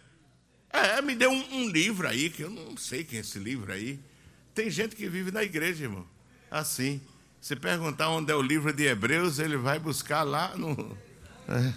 [0.69, 3.71] É, me deu um, um livro aí, que eu não sei quem é esse livro
[3.71, 3.99] aí.
[4.57, 6.03] Tem gente que vive na igreja, irmão,
[6.49, 6.99] assim.
[7.39, 10.97] Se perguntar onde é o livro de Hebreus, ele vai buscar lá no.
[11.47, 11.73] É.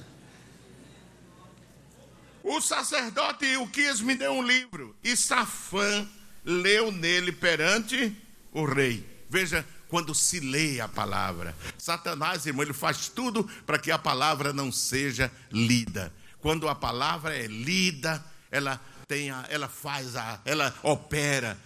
[2.42, 6.08] O sacerdote Ilquias me deu um livro e Safã
[6.42, 8.16] leu nele perante
[8.50, 9.06] o rei.
[9.28, 11.54] Veja, quando se lê a palavra.
[11.76, 16.10] Satanás, irmão, ele faz tudo para que a palavra não seja lida.
[16.40, 21.58] Quando a palavra é lida, ela tem a, ela faz a, ela opera.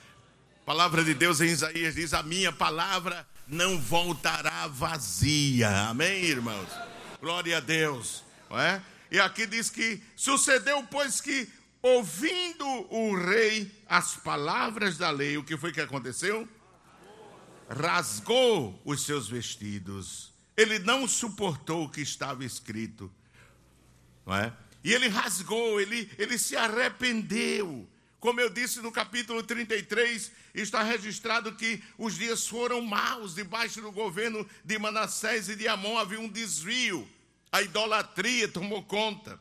[0.64, 5.68] A palavra de Deus em Isaías diz: "A minha palavra não voltará vazia".
[5.90, 6.70] Amém, irmãos.
[7.20, 8.80] Glória a Deus, é?
[9.10, 11.46] E aqui diz que sucedeu pois que
[11.82, 16.48] ouvindo o rei as palavras da lei, o que foi que aconteceu?
[17.68, 20.32] Rasgou os seus vestidos.
[20.56, 23.12] Ele não suportou o que estava escrito,
[24.24, 24.50] não é?
[24.82, 27.86] E ele rasgou, ele, ele se arrependeu.
[28.25, 33.93] Como eu disse no capítulo 33, está registrado que os dias foram maus debaixo do
[33.93, 37.07] governo de Manassés e de Amon, havia um desvio.
[37.53, 39.39] A idolatria tomou conta.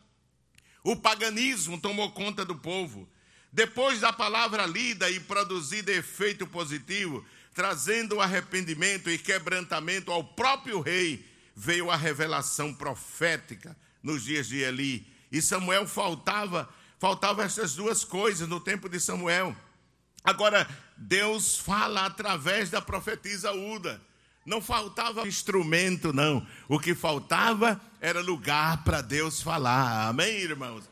[0.83, 3.07] O paganismo tomou conta do povo.
[3.53, 11.25] Depois da palavra lida e produzida efeito positivo, trazendo arrependimento e quebrantamento ao próprio rei,
[11.55, 16.69] veio a revelação profética nos dias de Eli e Samuel faltava,
[17.03, 19.53] faltava essas duas coisas no tempo de Samuel.
[20.23, 24.01] Agora, Deus fala através da profetisa Uda.
[24.45, 26.47] Não faltava instrumento, não.
[26.65, 30.07] O que faltava era lugar para Deus falar.
[30.07, 30.89] Amém, irmãos?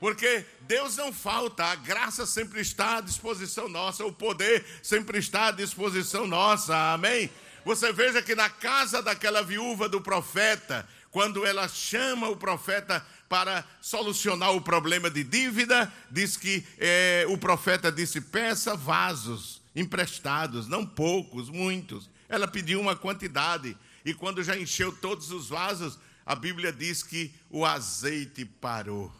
[0.00, 5.46] Porque Deus não falta, a graça sempre está à disposição nossa, o poder sempre está
[5.46, 6.92] à disposição nossa.
[6.92, 7.30] Amém?
[7.64, 13.64] Você veja que na casa daquela viúva do profeta, quando ela chama o profeta para
[13.80, 20.84] solucionar o problema de dívida, diz que é, o profeta disse: peça vasos emprestados, não
[20.84, 22.10] poucos, muitos.
[22.28, 23.74] Ela pediu uma quantidade,
[24.04, 29.10] e quando já encheu todos os vasos, a Bíblia diz que o azeite parou.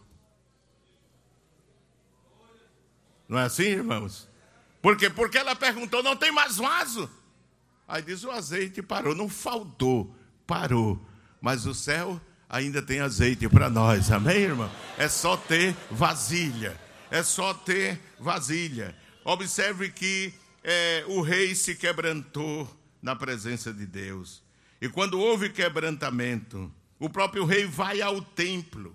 [3.26, 4.28] Não é assim, irmãos?
[4.82, 5.08] Por quê?
[5.08, 7.10] Porque ela perguntou: não tem mais vaso?
[7.88, 10.14] Aí diz: o azeite parou, não faltou,
[10.46, 11.02] parou.
[11.40, 12.20] Mas o céu
[12.53, 14.70] ainda tem azeite para nós, amém, irmão?
[14.98, 16.78] É só ter vasilha,
[17.11, 18.94] é só ter vasilha.
[19.24, 24.42] Observe que é, o rei se quebrantou na presença de Deus.
[24.82, 28.94] E quando houve quebrantamento, o próprio rei vai ao templo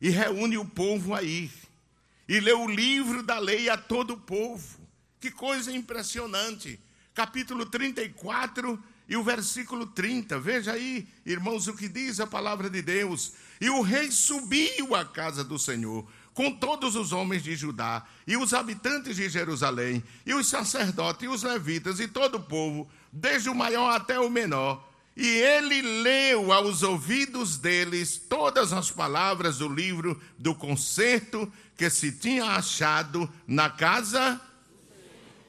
[0.00, 1.50] e reúne o povo aí.
[2.28, 4.78] E lê o livro da lei a todo o povo.
[5.20, 6.78] Que coisa impressionante.
[7.12, 12.80] Capítulo 34 e o versículo 30, veja aí, irmãos, o que diz a palavra de
[12.80, 13.32] Deus.
[13.60, 18.36] E o rei subiu à casa do Senhor com todos os homens de Judá e
[18.36, 23.48] os habitantes de Jerusalém, e os sacerdotes e os levitas e todo o povo, desde
[23.48, 24.92] o maior até o menor.
[25.16, 32.10] E ele leu aos ouvidos deles todas as palavras do livro do concerto que se
[32.10, 34.40] tinha achado na casa.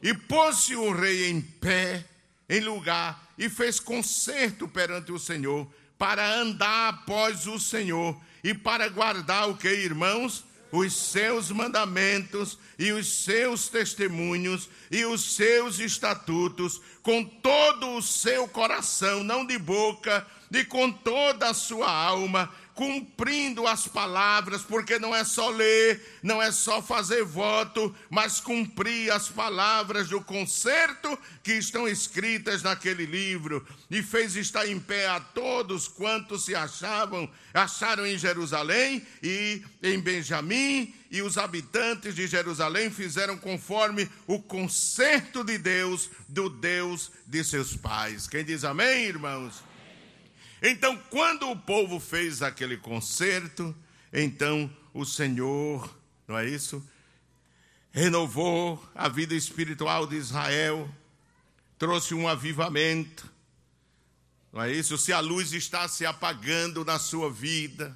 [0.03, 2.05] E pôs-se o rei em pé,
[2.49, 5.67] em lugar e fez concerto perante o Senhor
[5.97, 10.43] para andar após o Senhor e para guardar o que, irmãos?
[10.71, 18.47] Os seus mandamentos e os seus testemunhos e os seus estatutos com todo o seu
[18.47, 25.15] coração, não de boca, e com toda a sua alma, cumprindo as palavras, porque não
[25.15, 31.53] é só ler, não é só fazer voto, mas cumprir as palavras do concerto que
[31.53, 33.65] estão escritas naquele livro.
[33.89, 39.97] E fez estar em pé a todos quantos se achavam, acharam em Jerusalém e em
[39.97, 47.41] Benjamim, e os habitantes de Jerusalém fizeram conforme o concerto de Deus, do Deus de
[47.41, 48.27] seus pais.
[48.27, 49.63] Quem diz amém, irmãos?
[50.67, 53.75] Então, quando o povo fez aquele concerto,
[54.11, 55.95] então o Senhor,
[56.27, 56.83] não é isso?
[57.91, 60.89] Renovou a vida espiritual de Israel,
[61.77, 63.31] trouxe um avivamento,
[64.51, 64.97] não é isso?
[64.97, 67.95] Se a luz está se apagando na sua vida,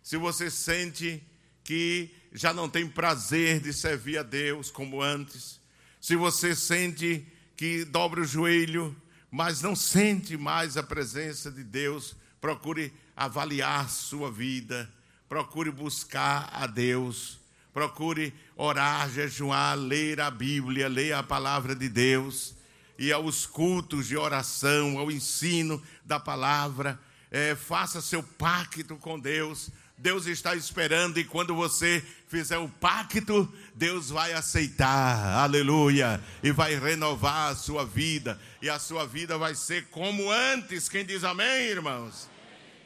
[0.00, 1.20] se você sente
[1.64, 5.60] que já não tem prazer de servir a Deus como antes,
[6.00, 8.96] se você sente que dobra o joelho
[9.36, 14.88] mas não sente mais a presença de Deus, procure avaliar sua vida,
[15.28, 17.40] procure buscar a Deus,
[17.72, 22.54] procure orar, jejuar, ler a Bíblia, ler a palavra de Deus,
[22.96, 26.96] e aos cultos de oração, ao ensino da palavra,
[27.28, 33.50] é, faça seu pacto com Deus, Deus está esperando e quando você fizer o pacto,
[33.74, 39.54] Deus vai aceitar, aleluia, e vai renovar a sua vida, e a sua vida vai
[39.54, 40.88] ser como antes.
[40.88, 42.28] Quem diz amém, irmãos?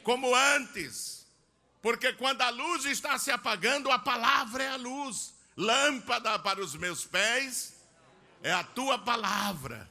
[0.03, 1.25] Como antes,
[1.81, 6.75] porque quando a luz está se apagando, a palavra é a luz, lâmpada para os
[6.75, 7.73] meus pés
[8.43, 9.89] é a tua palavra,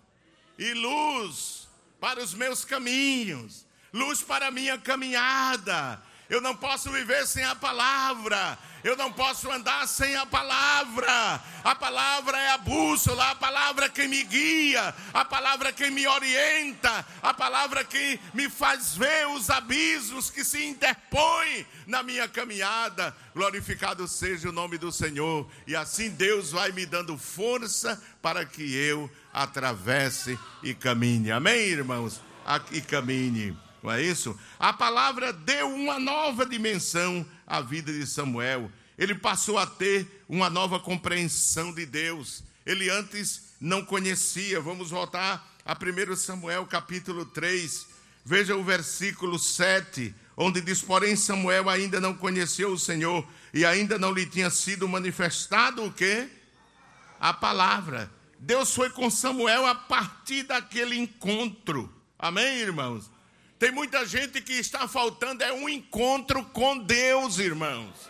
[0.56, 1.68] e luz
[2.00, 7.54] para os meus caminhos, luz para a minha caminhada eu não posso viver sem a
[7.54, 8.58] palavra.
[8.84, 11.42] Eu não posso andar sem a palavra.
[11.64, 15.90] A palavra é a bússola, a palavra é quem me guia, a palavra é quem
[15.90, 22.02] me orienta, a palavra é que me faz ver os abismos que se interpõem na
[22.02, 23.14] minha caminhada.
[23.34, 25.48] Glorificado seja o nome do Senhor.
[25.66, 31.32] E assim Deus vai me dando força para que eu atravesse e caminhe.
[31.32, 32.20] Amém, irmãos?
[32.70, 34.38] E caminhe não é isso?
[34.58, 38.70] A palavra deu uma nova dimensão à vida de Samuel.
[38.96, 42.42] Ele passou a ter uma nova compreensão de Deus.
[42.66, 44.60] Ele antes não conhecia.
[44.60, 47.86] Vamos voltar a 1 Samuel capítulo 3.
[48.24, 53.98] Veja o versículo 7, onde diz: Porém, Samuel ainda não conheceu o Senhor e ainda
[53.98, 56.28] não lhe tinha sido manifestado o quê?
[57.20, 58.10] A palavra.
[58.38, 61.92] Deus foi com Samuel a partir daquele encontro.
[62.18, 63.10] Amém, irmãos?
[63.59, 68.09] Tem muita gente que está faltando é um encontro com Deus, irmãos.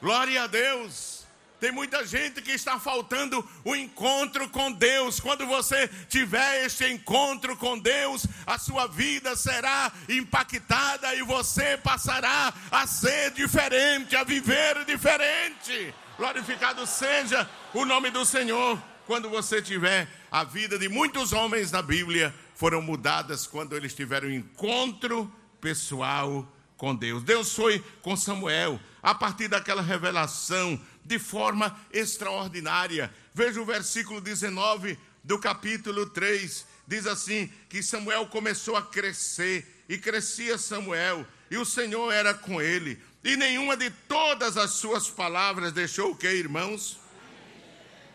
[0.00, 1.26] Glória a Deus.
[1.58, 5.18] Tem muita gente que está faltando o um encontro com Deus.
[5.18, 12.52] Quando você tiver este encontro com Deus, a sua vida será impactada e você passará
[12.70, 15.92] a ser diferente, a viver diferente.
[16.16, 18.80] Glorificado seja o nome do Senhor.
[19.06, 24.28] Quando você tiver a vida de muitos homens na Bíblia, foram mudadas quando eles tiveram
[24.28, 27.22] encontro pessoal com Deus.
[27.22, 33.14] Deus foi com Samuel a partir daquela revelação de forma extraordinária.
[33.32, 36.66] Veja o versículo 19 do capítulo 3.
[36.84, 42.60] Diz assim: que Samuel começou a crescer, e crescia Samuel, e o Senhor era com
[42.60, 46.98] ele, e nenhuma de todas as suas palavras deixou o que, irmãos?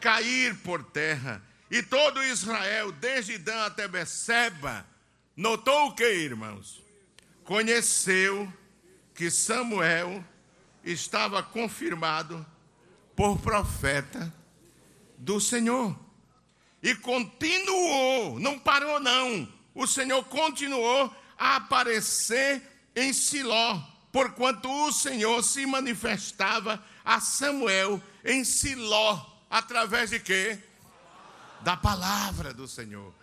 [0.02, 1.42] Cair por terra.
[1.74, 4.86] E todo Israel, desde Dan até Beceba,
[5.36, 6.84] notou o que, irmãos?
[7.44, 8.48] Conheceu
[9.16, 10.24] que Samuel
[10.84, 12.46] estava confirmado
[13.16, 14.32] por profeta
[15.18, 16.00] do Senhor.
[16.84, 19.52] E continuou, não parou não.
[19.74, 22.62] O Senhor continuou a aparecer
[22.96, 30.62] em Siló, porquanto o Senhor se manifestava a Samuel em Siló, através de quê?
[31.64, 33.14] Da palavra do Senhor.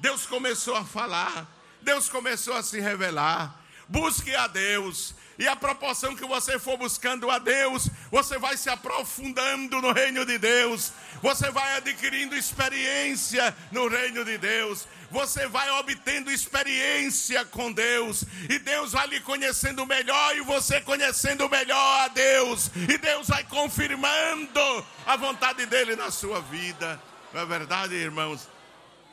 [0.00, 1.46] Deus começou a falar,
[1.82, 3.60] Deus começou a se revelar.
[3.86, 8.70] Busque a Deus, e a proporção que você for buscando a Deus, você vai se
[8.70, 15.68] aprofundando no reino de Deus, você vai adquirindo experiência no reino de Deus, você vai
[15.72, 22.08] obtendo experiência com Deus, e Deus vai lhe conhecendo melhor, e você conhecendo melhor a
[22.08, 26.98] Deus, e Deus vai confirmando a vontade dEle na sua vida.
[27.34, 28.48] Não é verdade, irmãos?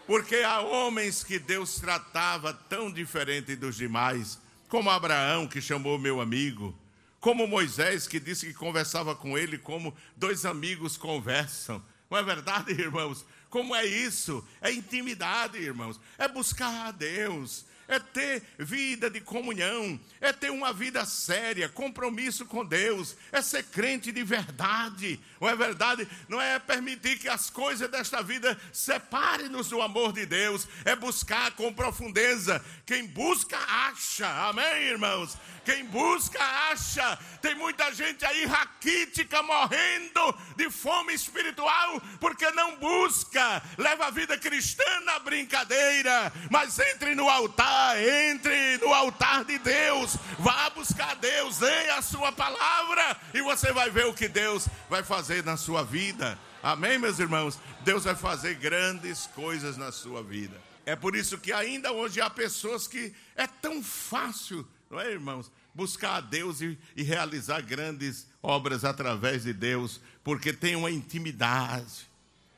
[0.05, 6.21] Porque há homens que Deus tratava tão diferente dos demais, como Abraão, que chamou meu
[6.21, 6.77] amigo,
[7.19, 11.83] como Moisés, que disse que conversava com ele como dois amigos conversam.
[12.11, 13.25] Não é verdade, irmãos?
[13.49, 14.47] Como é isso?
[14.61, 15.99] É intimidade, irmãos.
[16.15, 22.45] É buscar a Deus é ter vida de comunhão, é ter uma vida séria, compromisso
[22.45, 25.19] com Deus, é ser crente de verdade.
[25.41, 26.07] Não é verdade?
[26.29, 31.51] Não é permitir que as coisas desta vida separem-nos do amor de Deus, é buscar
[31.51, 32.63] com profundeza.
[32.85, 34.27] Quem busca, acha.
[34.47, 35.37] Amém, irmãos?
[35.65, 37.19] Quem busca, acha.
[37.41, 43.61] Tem muita gente aí raquítica, morrendo de fome espiritual, porque não busca.
[43.77, 50.17] Leva a vida cristã na brincadeira, mas entre no altar, entre no altar de Deus.
[50.39, 55.03] Vá buscar Deus, leia a sua palavra e você vai ver o que Deus vai
[55.03, 56.37] fazer na sua vida.
[56.63, 57.59] Amém, meus irmãos?
[57.83, 60.61] Deus vai fazer grandes coisas na sua vida.
[60.85, 65.49] É por isso que ainda hoje há pessoas que é tão fácil não é, irmãos?
[65.73, 72.09] Buscar a Deus e, e realizar grandes obras através de Deus, porque tem uma intimidade.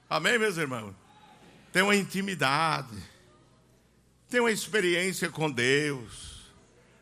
[0.09, 0.95] Amém, meus irmãos?
[1.71, 2.95] Tem uma intimidade,
[4.33, 6.51] tem uma experiência com Deus,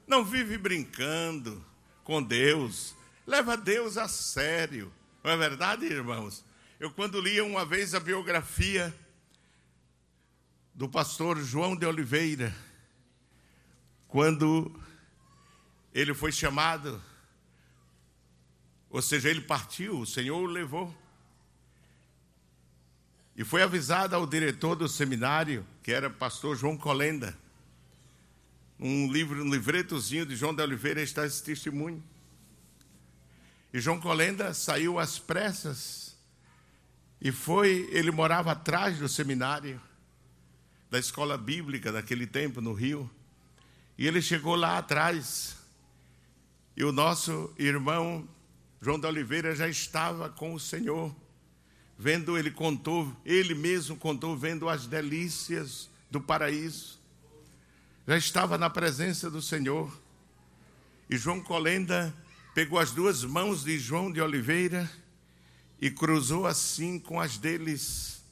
[0.06, 1.66] não vive brincando
[2.04, 2.94] com Deus,
[3.26, 4.92] leva Deus a sério,
[5.24, 6.44] não é verdade, irmãos?
[6.78, 8.94] Eu, quando lia uma vez a biografia
[10.76, 12.54] do pastor João de Oliveira,
[14.10, 14.78] quando
[15.94, 17.02] ele foi chamado
[18.90, 20.94] Ou seja, ele partiu, o Senhor o levou.
[23.36, 27.38] E foi avisado ao diretor do seminário, que era pastor João Colenda.
[28.80, 32.04] Um livro, um livretozinho de João de Oliveira está esse testemunho.
[33.74, 36.12] E João Colenda saiu às pressas
[37.22, 39.80] e foi, ele morava atrás do seminário,
[40.90, 43.10] da escola bíblica daquele tempo no Rio.
[43.96, 45.56] E ele chegou lá atrás.
[46.76, 48.28] E o nosso irmão
[48.82, 51.16] João de Oliveira já estava com o Senhor,
[52.02, 57.00] vendo, ele contou, ele mesmo contou, vendo as delícias do paraíso.
[58.08, 59.96] Já estava na presença do Senhor.
[61.08, 62.12] E João Colenda
[62.56, 64.92] pegou as duas mãos de João de Oliveira
[65.80, 68.24] e cruzou assim com as deles,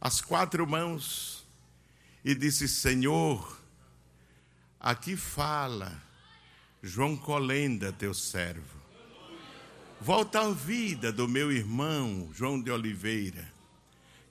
[0.00, 1.44] as quatro mãos,
[2.24, 3.60] e disse: Senhor,
[4.78, 6.00] aqui fala
[6.80, 8.79] João Colenda, teu servo
[10.02, 13.46] Volta à vida do meu irmão João de Oliveira,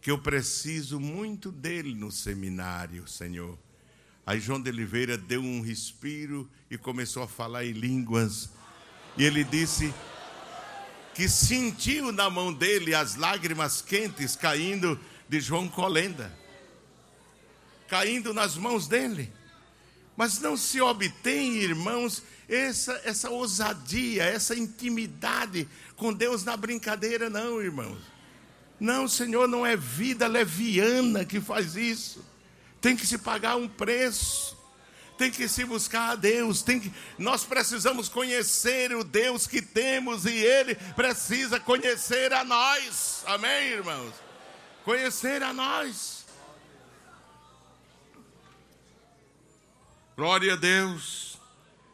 [0.02, 3.56] que eu preciso muito dele no seminário, Senhor.
[4.26, 8.50] Aí João de Oliveira deu um respiro e começou a falar em línguas.
[9.16, 9.94] E ele disse
[11.14, 15.00] que sentiu na mão dele as lágrimas quentes caindo
[15.30, 16.36] de João Colenda,
[17.88, 19.32] caindo nas mãos dele.
[20.20, 25.66] Mas não se obtém, irmãos, essa, essa ousadia, essa intimidade
[25.96, 28.02] com Deus na brincadeira, não, irmãos.
[28.78, 32.22] Não, Senhor, não é vida leviana que faz isso.
[32.82, 34.58] Tem que se pagar um preço.
[35.18, 36.64] Tem que se buscar a Deus.
[36.64, 43.24] Tem que, nós precisamos conhecer o Deus que temos e Ele precisa conhecer a nós.
[43.26, 44.14] Amém, irmãos?
[44.84, 46.19] Conhecer a nós.
[50.20, 51.38] Glória a Deus.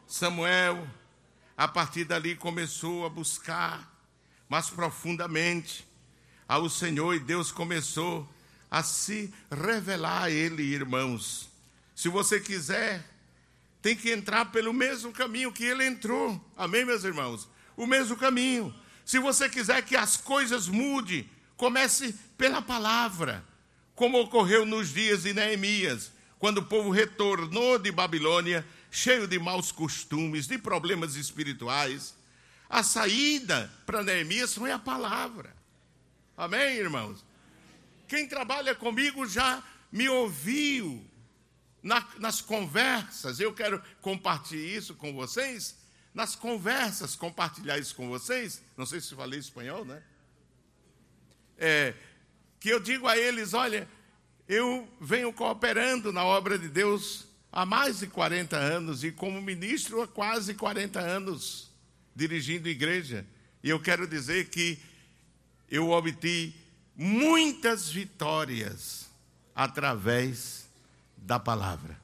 [0.04, 0.84] Samuel,
[1.56, 3.88] a partir dali, começou a buscar
[4.48, 5.86] mais profundamente
[6.48, 8.28] ao Senhor e Deus começou
[8.68, 11.48] a se revelar a ele, irmãos.
[11.94, 13.08] Se você quiser,
[13.80, 16.44] tem que entrar pelo mesmo caminho que ele entrou.
[16.56, 17.48] Amém, meus irmãos?
[17.76, 18.74] O mesmo caminho.
[19.04, 23.44] Se você quiser que as coisas mudem, comece pela palavra,
[23.94, 29.70] como ocorreu nos dias de Neemias, quando o povo retornou de Babilônia cheio de maus
[29.72, 32.14] costumes, de problemas espirituais.
[32.68, 35.54] A saída para Neemias foi a palavra.
[36.36, 37.24] Amém, irmãos?
[38.08, 41.04] Quem trabalha comigo já me ouviu
[41.82, 43.40] na, nas conversas.
[43.40, 45.76] Eu quero compartilhar isso com vocês.
[46.12, 48.62] Nas conversas, compartilhar isso com vocês.
[48.76, 50.02] Não sei se falei espanhol, né?
[51.58, 51.94] É,
[52.58, 53.88] que eu digo a eles: olha,
[54.48, 60.02] eu venho cooperando na obra de Deus há mais de 40 anos e como ministro
[60.02, 61.70] há quase 40 anos
[62.14, 63.26] dirigindo igreja.
[63.62, 64.78] E eu quero dizer que
[65.68, 66.54] eu obtive
[66.94, 69.10] muitas vitórias
[69.54, 70.68] através
[71.16, 71.98] da palavra.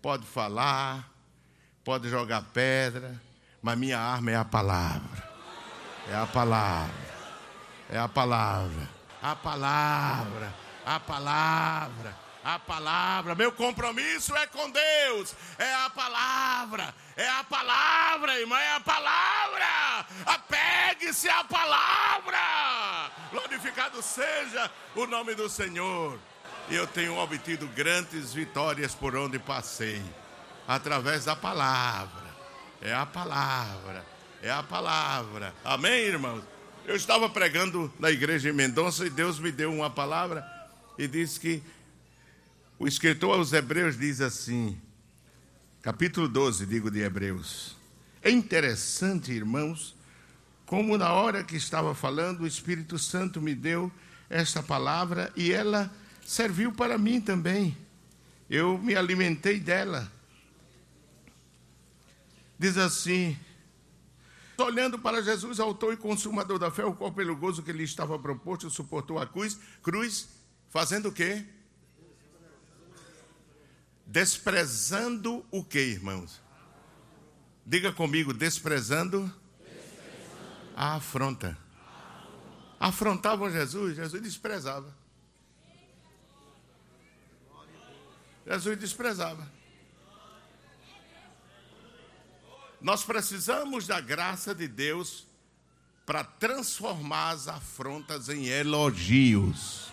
[0.00, 1.08] Pode falar,
[1.84, 3.22] pode jogar pedra,
[3.62, 5.30] mas minha arma é a palavra.
[6.08, 7.11] É a palavra.
[7.92, 8.88] É a palavra.
[9.22, 10.52] A palavra
[10.84, 13.34] a palavra, a palavra.
[13.34, 20.06] Meu compromisso é com Deus, é a palavra, é a palavra, irmã, é a palavra.
[20.26, 23.10] Apegue-se à palavra.
[23.30, 26.18] Glorificado seja o nome do Senhor.
[26.68, 30.02] E eu tenho obtido grandes vitórias por onde passei,
[30.66, 32.32] através da palavra.
[32.80, 34.04] É a palavra,
[34.42, 35.54] é a palavra.
[35.64, 36.51] Amém, irmãos?
[36.84, 40.44] Eu estava pregando na igreja em Mendonça e Deus me deu uma palavra
[40.98, 41.62] e diz que
[42.76, 44.76] o escritor aos Hebreus diz assim,
[45.80, 47.76] capítulo 12, digo de Hebreus.
[48.20, 49.94] É interessante, irmãos,
[50.66, 53.90] como na hora que estava falando, o Espírito Santo me deu
[54.28, 55.88] esta palavra e ela
[56.26, 57.76] serviu para mim também.
[58.50, 60.10] Eu me alimentei dela.
[62.58, 63.38] Diz assim:
[64.58, 68.18] olhando para Jesus, autor e consumador da fé, o qual, pelo gozo que lhe estava
[68.18, 70.42] proposto, suportou a cruz, cruz
[70.72, 71.44] Fazendo o quê?
[74.06, 76.40] Desprezando o quê, irmãos?
[77.66, 80.72] Diga comigo, desprezando, desprezando.
[80.74, 81.58] a afronta.
[82.80, 84.96] Afrontavam Jesus, Jesus desprezava.
[88.46, 89.46] Jesus desprezava.
[92.82, 95.24] Nós precisamos da graça de Deus
[96.04, 99.92] para transformar as afrontas em elogios.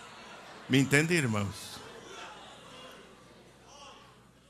[0.67, 1.79] Me entende, irmãos?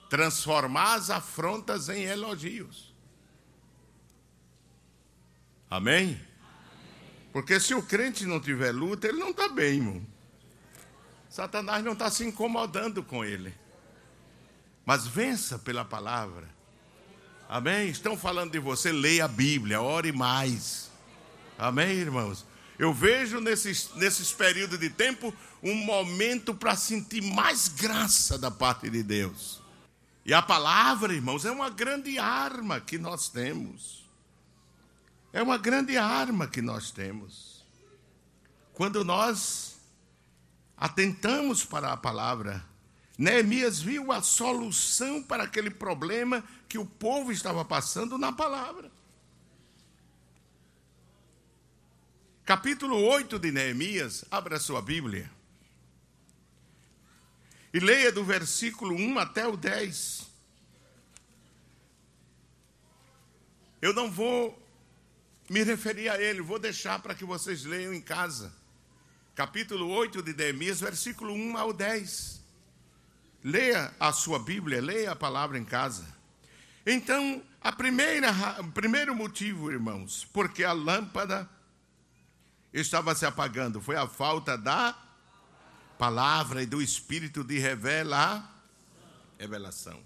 [0.10, 2.94] Transformar as afrontas em elogios.
[5.70, 6.20] Amém?
[7.34, 10.08] Porque se o crente não tiver luta, ele não está bem, irmão.
[11.30, 13.54] Satanás não está se incomodando com ele.
[14.86, 16.59] Mas vença pela palavra.
[17.50, 17.89] Amém?
[17.89, 20.91] Estão falando de você, leia a Bíblia, ore mais.
[21.58, 22.45] Amém, irmãos?
[22.78, 25.34] Eu vejo nesses, nesses períodos de tempo
[25.64, 29.60] um momento para sentir mais graça da parte de Deus.
[30.24, 34.08] E a palavra, irmãos, é uma grande arma que nós temos.
[35.34, 37.66] É uma grande arma que nós temos.
[38.74, 39.80] Quando nós
[40.78, 42.64] atentamos para a palavra,
[43.20, 48.90] Neemias viu a solução para aquele problema que o povo estava passando na palavra.
[52.46, 55.30] Capítulo 8 de Neemias, abra sua Bíblia.
[57.74, 60.26] E leia do versículo 1 até o 10.
[63.82, 64.58] Eu não vou
[65.50, 68.56] me referir a ele, vou deixar para que vocês leiam em casa.
[69.36, 72.39] Capítulo 8 de Neemias, versículo 1 ao 10.
[73.44, 76.06] Leia a sua Bíblia, leia a palavra em casa.
[76.86, 81.50] Então, a primeira, o primeiro motivo, irmãos, porque a lâmpada
[82.74, 84.98] estava se apagando, foi a falta da
[85.98, 88.48] palavra e do espírito de revela,
[89.38, 90.02] revelação.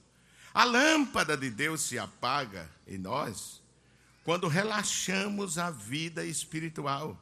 [0.54, 3.62] A lâmpada de Deus se apaga em nós
[4.24, 7.20] quando relaxamos a vida espiritual,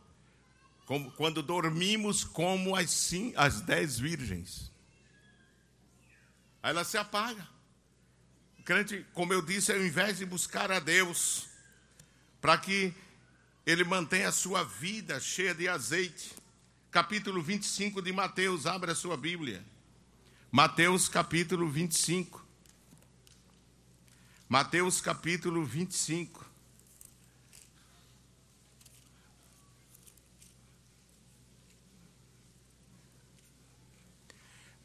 [0.85, 4.70] como, quando dormimos como as, sim, as dez virgens.
[6.61, 7.47] Aí ela se apaga.
[8.59, 11.47] O crente, como eu disse, ao invés de buscar a Deus,
[12.39, 12.93] para que
[13.65, 16.35] ele mantenha a sua vida cheia de azeite,
[16.91, 19.63] capítulo 25 de Mateus, abra a sua Bíblia.
[20.51, 22.45] Mateus capítulo 25.
[24.49, 26.50] Mateus capítulo 25.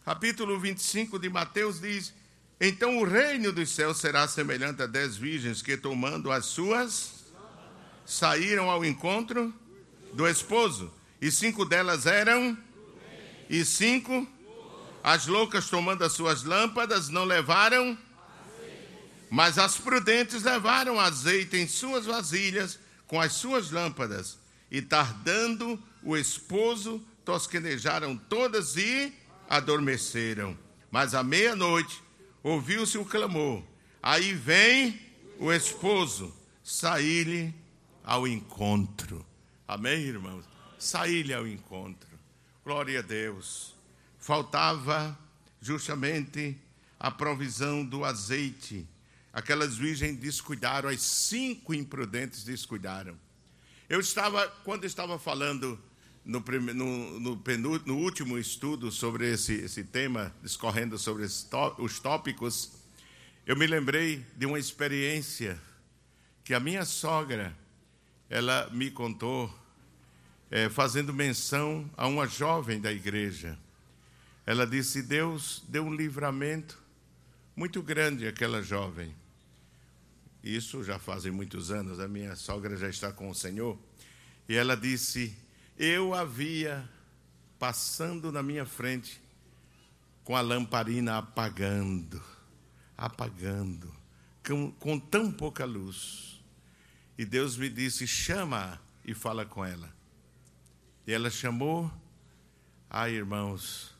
[0.06, 2.14] Capítulo 25 de Mateus diz:
[2.60, 7.24] Então o reino dos céus será semelhante a dez virgens que, tomando as suas,
[8.04, 9.52] saíram ao encontro
[10.12, 10.94] do esposo.
[11.20, 12.56] E cinco delas eram,
[13.50, 14.24] e cinco,
[15.02, 17.98] as loucas tomando as suas lâmpadas, não levaram,
[19.28, 22.78] mas as prudentes levaram azeite em suas vasilhas
[23.08, 24.38] com as suas lâmpadas,
[24.70, 29.12] e tardando o esposo, tosquenejaram todas e
[29.48, 30.56] adormeceram.
[30.90, 32.02] Mas à meia-noite
[32.42, 33.62] ouviu-se o clamor.
[34.02, 35.00] Aí vem
[35.38, 37.54] o esposo sair-lhe
[38.04, 39.24] ao encontro.
[39.66, 40.56] Amém, irmãos?
[40.78, 42.08] sair-lhe ao encontro.
[42.64, 43.74] Glória a Deus.
[44.18, 45.18] Faltava
[45.60, 46.56] justamente
[46.98, 48.86] a provisão do azeite.
[49.32, 53.16] Aquelas virgens descuidaram, as cinco imprudentes descuidaram.
[53.88, 55.80] Eu estava, quando estava falando
[56.26, 62.72] no, no, no, no último estudo sobre esse, esse tema, discorrendo sobre os tópicos,
[63.46, 65.56] eu me lembrei de uma experiência
[66.42, 67.56] que a minha sogra,
[68.28, 69.56] ela me contou
[70.50, 73.56] é, fazendo menção a uma jovem da igreja.
[74.44, 76.76] Ela disse: Deus deu um livramento
[77.54, 79.14] muito grande àquela jovem.
[80.42, 83.78] Isso já fazem muitos anos, a minha sogra já está com o Senhor.
[84.48, 85.36] E ela disse:
[85.78, 86.88] Eu havia
[87.58, 89.20] passando na minha frente
[90.24, 92.22] com a lamparina apagando,
[92.96, 93.94] apagando,
[94.46, 96.42] com, com tão pouca luz.
[97.18, 99.94] E Deus me disse: chama e fala com ela.
[101.06, 101.92] E ela chamou.
[102.88, 103.94] Ai, irmãos,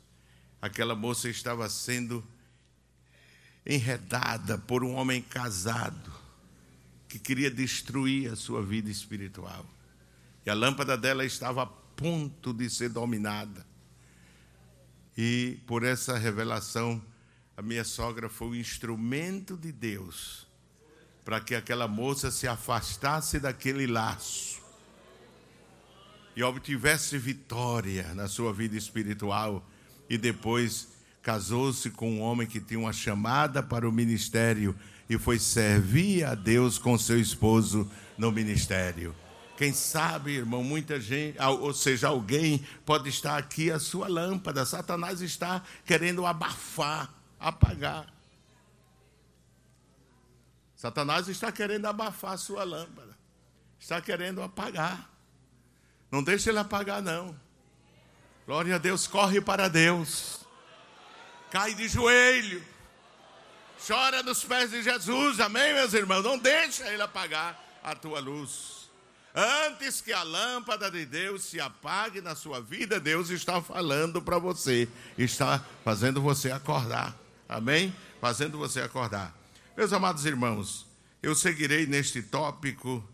[0.62, 2.26] aquela moça estava sendo
[3.66, 6.12] enredada por um homem casado
[7.06, 9.75] que queria destruir a sua vida espiritual.
[10.46, 13.66] E a lâmpada dela estava a ponto de ser dominada.
[15.18, 17.02] E por essa revelação,
[17.56, 20.46] a minha sogra foi o instrumento de Deus
[21.24, 24.62] para que aquela moça se afastasse daquele laço
[26.36, 29.68] e obtivesse vitória na sua vida espiritual
[30.08, 30.86] e depois
[31.20, 34.76] casou-se com um homem que tinha uma chamada para o ministério
[35.10, 39.12] e foi servir a Deus com seu esposo no ministério.
[39.56, 44.66] Quem sabe, irmão, muita gente, ou seja, alguém pode estar aqui a sua lâmpada.
[44.66, 48.12] Satanás está querendo abafar, apagar.
[50.76, 53.16] Satanás está querendo abafar a sua lâmpada.
[53.80, 55.10] Está querendo apagar.
[56.10, 57.34] Não deixe ele apagar, não.
[58.46, 60.40] Glória a Deus, corre para Deus.
[61.50, 62.62] Cai de joelho.
[63.86, 65.40] Chora nos pés de Jesus.
[65.40, 66.22] Amém, meus irmãos?
[66.22, 68.75] Não deixa ele apagar a tua luz.
[69.38, 74.38] Antes que a lâmpada de Deus se apague na sua vida, Deus está falando para
[74.38, 77.14] você, está fazendo você acordar.
[77.46, 77.94] Amém?
[78.18, 79.36] Fazendo você acordar.
[79.76, 80.86] Meus amados irmãos,
[81.22, 83.06] eu seguirei neste tópico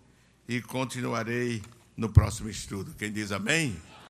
[0.48, 1.60] e continuarei
[1.96, 2.94] no próximo estudo.
[2.96, 3.76] Quem diz amém?